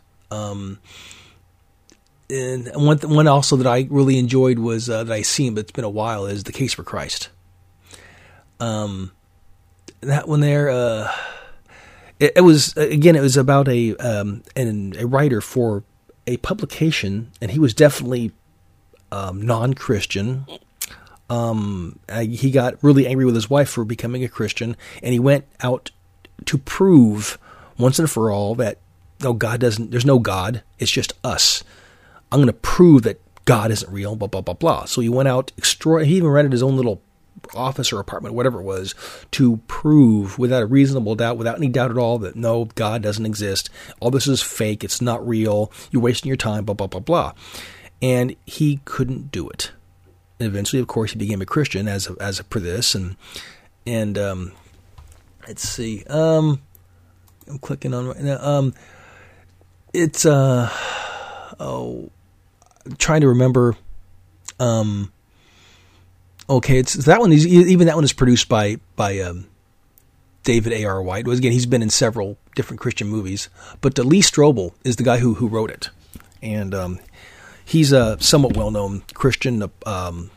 And 2.32 2.72
one 2.76 2.98
one 3.00 3.28
also 3.28 3.58
that 3.58 3.68
I 3.68 3.88
really 3.90 4.18
enjoyed 4.18 4.60
was 4.60 4.90
uh, 4.90 5.04
that 5.04 5.14
I 5.14 5.22
seen, 5.22 5.56
but 5.56 5.62
it's 5.62 5.72
been 5.72 5.84
a 5.84 5.90
while, 5.90 6.26
is 6.26 6.44
the 6.44 6.52
Case 6.52 6.74
for 6.74 6.84
Christ. 6.84 7.30
Um, 8.60 9.12
that 10.02 10.28
one 10.28 10.40
there, 10.40 10.70
uh, 10.70 11.12
it, 12.20 12.34
it, 12.38 12.42
was 12.42 12.76
again, 12.78 13.16
it 13.16 13.22
was 13.22 13.38
about 13.38 13.68
a 13.68 13.96
um, 13.98 14.44
a 14.56 15.06
writer 15.06 15.42
for 15.42 15.84
a 16.26 16.38
publication, 16.38 17.32
and 17.42 17.52
he 17.52 17.60
was 17.60 17.74
definitely 17.74 18.32
um, 19.12 19.42
non 19.42 19.74
Christian 19.74 20.46
um, 21.32 21.98
he 22.12 22.52
got 22.52 22.84
really 22.84 23.08
angry 23.08 23.24
with 23.24 23.36
his 23.36 23.50
wife 23.50 23.70
for 23.70 23.86
becoming 23.86 24.22
a 24.26 24.28
Christian, 24.28 24.76
and 25.02 25.14
he 25.14 25.20
went 25.20 25.46
out 25.62 25.90
to 26.46 26.58
prove 26.58 27.38
once 27.78 28.00
and 28.00 28.12
for 28.12 28.30
all 28.30 28.54
that 28.56 28.80
no 29.22 29.32
God 29.32 29.62
doesn't. 29.62 29.92
There's 29.92 30.06
no 30.06 30.20
God. 30.20 30.62
It's 30.78 30.92
just 30.92 31.14
us. 31.24 31.64
I'm 32.32 32.40
going 32.40 32.48
to 32.48 32.54
prove 32.54 33.04
that 33.04 33.20
God 33.46 33.72
isn't 33.72 33.92
real. 33.92 34.16
Blah 34.16 34.28
blah 34.28 34.42
blah 34.42 34.54
blah. 34.54 34.86
So 34.86 35.02
he 35.02 35.10
went 35.10 35.28
out. 35.28 35.52
He 35.58 36.16
even 36.16 36.30
rented 36.30 36.52
his 36.52 36.64
own 36.64 36.76
little 36.78 37.02
office 37.56 37.92
or 37.92 38.00
apartment, 38.00 38.36
whatever 38.36 38.60
it 38.60 38.64
was, 38.64 38.94
to 39.32 39.58
prove 39.68 40.38
without 40.38 40.64
a 40.64 40.66
reasonable 40.66 41.16
doubt, 41.16 41.38
without 41.38 41.58
any 41.58 41.68
doubt 41.68 41.92
at 41.92 41.98
all, 41.98 42.20
that 42.20 42.36
no, 42.36 42.66
God 42.66 43.02
doesn't 43.02 43.26
exist. 43.26 43.70
All 44.00 44.12
this 44.12 44.28
is 44.28 44.42
fake. 44.42 44.84
It's 44.84 45.02
not 45.02 45.26
real. 45.28 45.72
You're 45.92 46.02
wasting 46.02 46.30
your 46.30 46.38
time. 46.38 46.66
Blah 46.66 46.76
blah 46.76 46.88
blah 46.88 47.00
blah. 47.00 47.34
And 48.02 48.36
he 48.46 48.80
couldn't 48.86 49.32
do 49.32 49.50
it. 49.50 49.72
And 50.40 50.48
eventually, 50.48 50.82
of 50.82 50.88
course, 50.88 51.12
he 51.12 51.20
became 51.20 51.42
a 51.42 51.46
Christian 51.46 51.88
as 51.88 52.08
a, 52.08 52.16
as 52.20 52.40
for 52.50 52.60
this. 52.60 52.96
And 52.96 53.16
and 53.86 54.18
um, 54.18 54.52
let's 55.48 55.68
see. 55.68 56.04
Um, 56.06 56.62
I'm 57.48 57.60
clicking 57.60 57.94
on 57.94 58.08
right 58.08 58.20
now. 58.20 58.38
Um, 58.42 58.74
it's 59.94 60.26
uh 60.26 60.70
oh, 61.60 62.10
trying 62.98 63.22
to 63.22 63.28
remember. 63.28 63.76
Um, 64.60 65.12
okay, 66.50 66.78
it's 66.78 66.94
that 66.94 67.20
one. 67.20 67.32
Is, 67.32 67.46
even 67.48 67.88
that 67.88 67.96
one 67.96 68.04
is 68.04 68.14
produced 68.14 68.50
by 68.50 68.78
by 68.96 69.20
um, 69.20 69.48
David 70.44 70.74
A. 70.74 70.86
R. 70.86 71.02
White. 71.02 71.28
Was 71.28 71.40
again, 71.40 71.52
he's 71.52 71.66
been 71.66 71.82
in 71.82 71.90
several 71.90 72.38
different 72.56 72.80
Christian 72.80 73.08
movies, 73.08 73.50
but 73.82 73.98
uh, 73.98 74.04
Lee 74.04 74.22
Strobel 74.22 74.74
is 74.84 74.96
the 74.96 75.04
guy 75.04 75.18
who 75.18 75.36
who 75.36 75.48
wrote 75.48 75.72
it, 75.72 75.90
and 76.42 76.74
um, 76.74 77.00
he's 77.64 77.92
a 77.92 78.18
somewhat 78.22 78.56
well 78.56 78.72
known 78.72 79.04
Christian 79.14 79.70
um, 79.86 80.32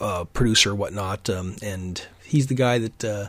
uh, 0.00 0.24
producer, 0.24 0.74
whatnot, 0.74 1.28
um, 1.30 1.56
and 1.62 2.06
he's 2.24 2.46
the 2.46 2.54
guy 2.54 2.78
that 2.78 3.04
uh, 3.04 3.28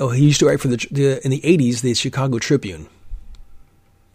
oh 0.00 0.10
he 0.10 0.24
used 0.24 0.40
to 0.40 0.46
write 0.46 0.60
for 0.60 0.68
the, 0.68 0.86
the, 0.90 1.24
in 1.24 1.30
the 1.30 1.40
'80s 1.40 1.80
the 1.80 1.94
Chicago 1.94 2.38
Tribune. 2.38 2.88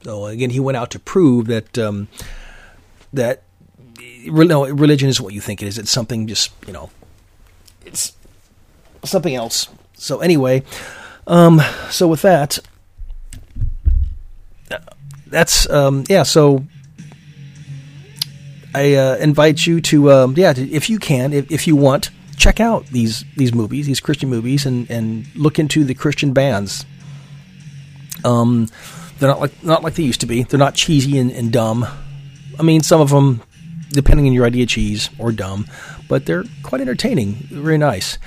So 0.03 0.25
again, 0.25 0.49
he 0.49 0.59
went 0.59 0.77
out 0.77 0.91
to 0.91 0.99
prove 0.99 1.47
that 1.47 1.77
um, 1.77 2.09
that 3.13 3.43
no, 4.25 4.67
religion 4.67 5.09
isn't 5.09 5.23
what 5.23 5.33
you 5.33 5.41
think 5.41 5.61
it 5.61 5.67
is. 5.67 5.77
It's 5.77 5.91
something 5.91 6.27
just 6.27 6.51
you 6.67 6.73
know, 6.73 6.89
it's 7.85 8.13
something 9.03 9.35
else. 9.35 9.69
So 9.93 10.19
anyway, 10.19 10.63
um, 11.27 11.61
so 11.89 12.07
with 12.07 12.21
that, 12.23 12.59
that's 15.27 15.69
um, 15.69 16.03
yeah. 16.09 16.23
So 16.23 16.65
I 18.73 18.95
uh, 18.95 19.15
invite 19.17 19.65
you 19.65 19.81
to 19.81 20.11
um, 20.11 20.33
yeah, 20.37 20.53
to, 20.53 20.71
if 20.71 20.89
you 20.89 20.99
can, 20.99 21.33
if, 21.33 21.51
if 21.51 21.67
you 21.67 21.75
want, 21.75 22.09
check 22.37 22.59
out 22.59 22.87
these 22.87 23.23
these 23.37 23.53
movies, 23.53 23.85
these 23.85 23.99
Christian 23.99 24.29
movies, 24.29 24.65
and 24.65 24.89
and 24.89 25.27
look 25.35 25.59
into 25.59 25.83
the 25.83 25.93
Christian 25.93 26.33
bands. 26.33 26.85
Um, 28.23 28.67
they're 29.19 29.29
not 29.29 29.39
like 29.39 29.63
not 29.63 29.83
like 29.83 29.95
they 29.95 30.03
used 30.03 30.21
to 30.21 30.25
be. 30.25 30.43
They're 30.43 30.59
not 30.59 30.75
cheesy 30.75 31.17
and, 31.17 31.31
and 31.31 31.51
dumb. 31.51 31.85
I 32.59 32.63
mean, 32.63 32.81
some 32.81 33.01
of 33.01 33.09
them, 33.09 33.41
depending 33.89 34.27
on 34.27 34.33
your 34.33 34.45
idea, 34.45 34.65
cheese 34.65 35.09
or 35.17 35.31
dumb, 35.31 35.67
but 36.07 36.25
they're 36.25 36.43
quite 36.63 36.81
entertaining. 36.81 37.33
Very 37.33 37.77
nice. 37.77 38.17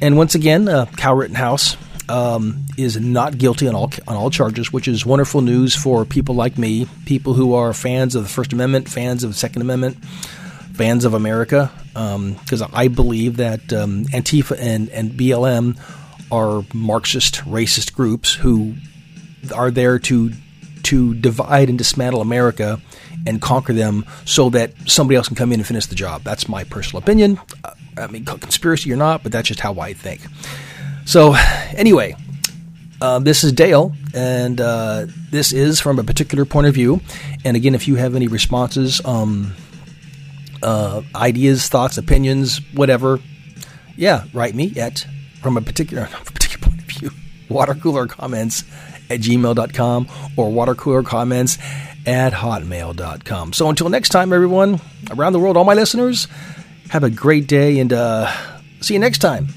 And 0.00 0.16
once 0.16 0.34
again, 0.34 0.68
uh, 0.68 0.86
Kyle 0.96 1.14
Rittenhouse 1.14 1.76
um, 2.08 2.66
is 2.76 2.98
not 3.00 3.38
guilty 3.38 3.68
on 3.68 3.74
all 3.74 3.90
on 4.06 4.16
all 4.16 4.30
charges, 4.30 4.72
which 4.72 4.88
is 4.88 5.04
wonderful 5.04 5.40
news 5.40 5.74
for 5.74 6.04
people 6.04 6.34
like 6.34 6.58
me, 6.58 6.86
people 7.04 7.34
who 7.34 7.54
are 7.54 7.72
fans 7.72 8.14
of 8.14 8.22
the 8.22 8.28
First 8.28 8.52
Amendment, 8.52 8.88
fans 8.88 9.24
of 9.24 9.30
the 9.30 9.36
Second 9.36 9.62
Amendment, 9.62 10.04
fans 10.74 11.04
of 11.04 11.14
America, 11.14 11.70
because 11.88 12.62
um, 12.62 12.70
I 12.72 12.88
believe 12.88 13.38
that 13.38 13.72
um, 13.72 14.04
Antifa 14.06 14.56
and, 14.60 14.88
and 14.90 15.12
BLM 15.12 15.80
are 16.30 16.64
Marxist, 16.74 17.36
racist 17.44 17.94
groups 17.94 18.34
who 18.34 18.74
are 19.54 19.70
there 19.70 19.98
to 20.00 20.32
to 20.86 21.14
divide 21.14 21.68
and 21.68 21.76
dismantle 21.76 22.20
America 22.20 22.80
and 23.26 23.42
conquer 23.42 23.72
them 23.72 24.04
so 24.24 24.50
that 24.50 24.72
somebody 24.86 25.16
else 25.16 25.26
can 25.26 25.36
come 25.36 25.52
in 25.52 25.58
and 25.60 25.66
finish 25.66 25.86
the 25.86 25.94
job. 25.94 26.22
That's 26.22 26.48
my 26.48 26.62
personal 26.64 27.02
opinion. 27.02 27.40
Uh, 27.64 27.72
I 27.96 28.06
mean, 28.06 28.24
conspiracy 28.24 28.92
or 28.92 28.96
not, 28.96 29.22
but 29.22 29.32
that's 29.32 29.48
just 29.48 29.60
how 29.60 29.80
I 29.80 29.94
think. 29.94 30.20
So, 31.04 31.34
anyway, 31.74 32.14
uh, 33.00 33.18
this 33.18 33.42
is 33.42 33.52
Dale, 33.52 33.92
and 34.14 34.60
uh, 34.60 35.06
this 35.30 35.52
is 35.52 35.80
from 35.80 35.98
a 35.98 36.04
particular 36.04 36.44
point 36.44 36.68
of 36.68 36.74
view. 36.74 37.00
And 37.44 37.56
again, 37.56 37.74
if 37.74 37.88
you 37.88 37.96
have 37.96 38.14
any 38.14 38.28
responses, 38.28 39.00
um, 39.04 39.54
uh, 40.62 41.02
ideas, 41.14 41.68
thoughts, 41.68 41.98
opinions, 41.98 42.60
whatever, 42.74 43.18
yeah, 43.96 44.24
write 44.32 44.54
me 44.54 44.72
at 44.76 45.06
from 45.42 45.56
a 45.56 45.62
particular, 45.62 46.06
from 46.06 46.22
a 46.22 46.30
particular 46.30 46.70
point 46.70 46.80
of 46.80 46.86
view, 46.86 47.10
water 47.48 47.74
cooler 47.74 48.06
comments 48.06 48.64
at 49.10 49.20
gmail.com 49.20 50.08
or 50.36 50.50
watercooler 50.50 51.04
comments 51.04 51.58
at 52.06 52.32
hotmail.com. 52.32 53.52
So 53.52 53.68
until 53.68 53.88
next 53.88 54.10
time, 54.10 54.32
everyone, 54.32 54.80
around 55.10 55.32
the 55.32 55.40
world, 55.40 55.56
all 55.56 55.64
my 55.64 55.74
listeners, 55.74 56.28
have 56.90 57.02
a 57.02 57.10
great 57.10 57.48
day 57.48 57.78
and 57.80 57.92
uh, 57.92 58.32
see 58.80 58.94
you 58.94 59.00
next 59.00 59.18
time. 59.18 59.48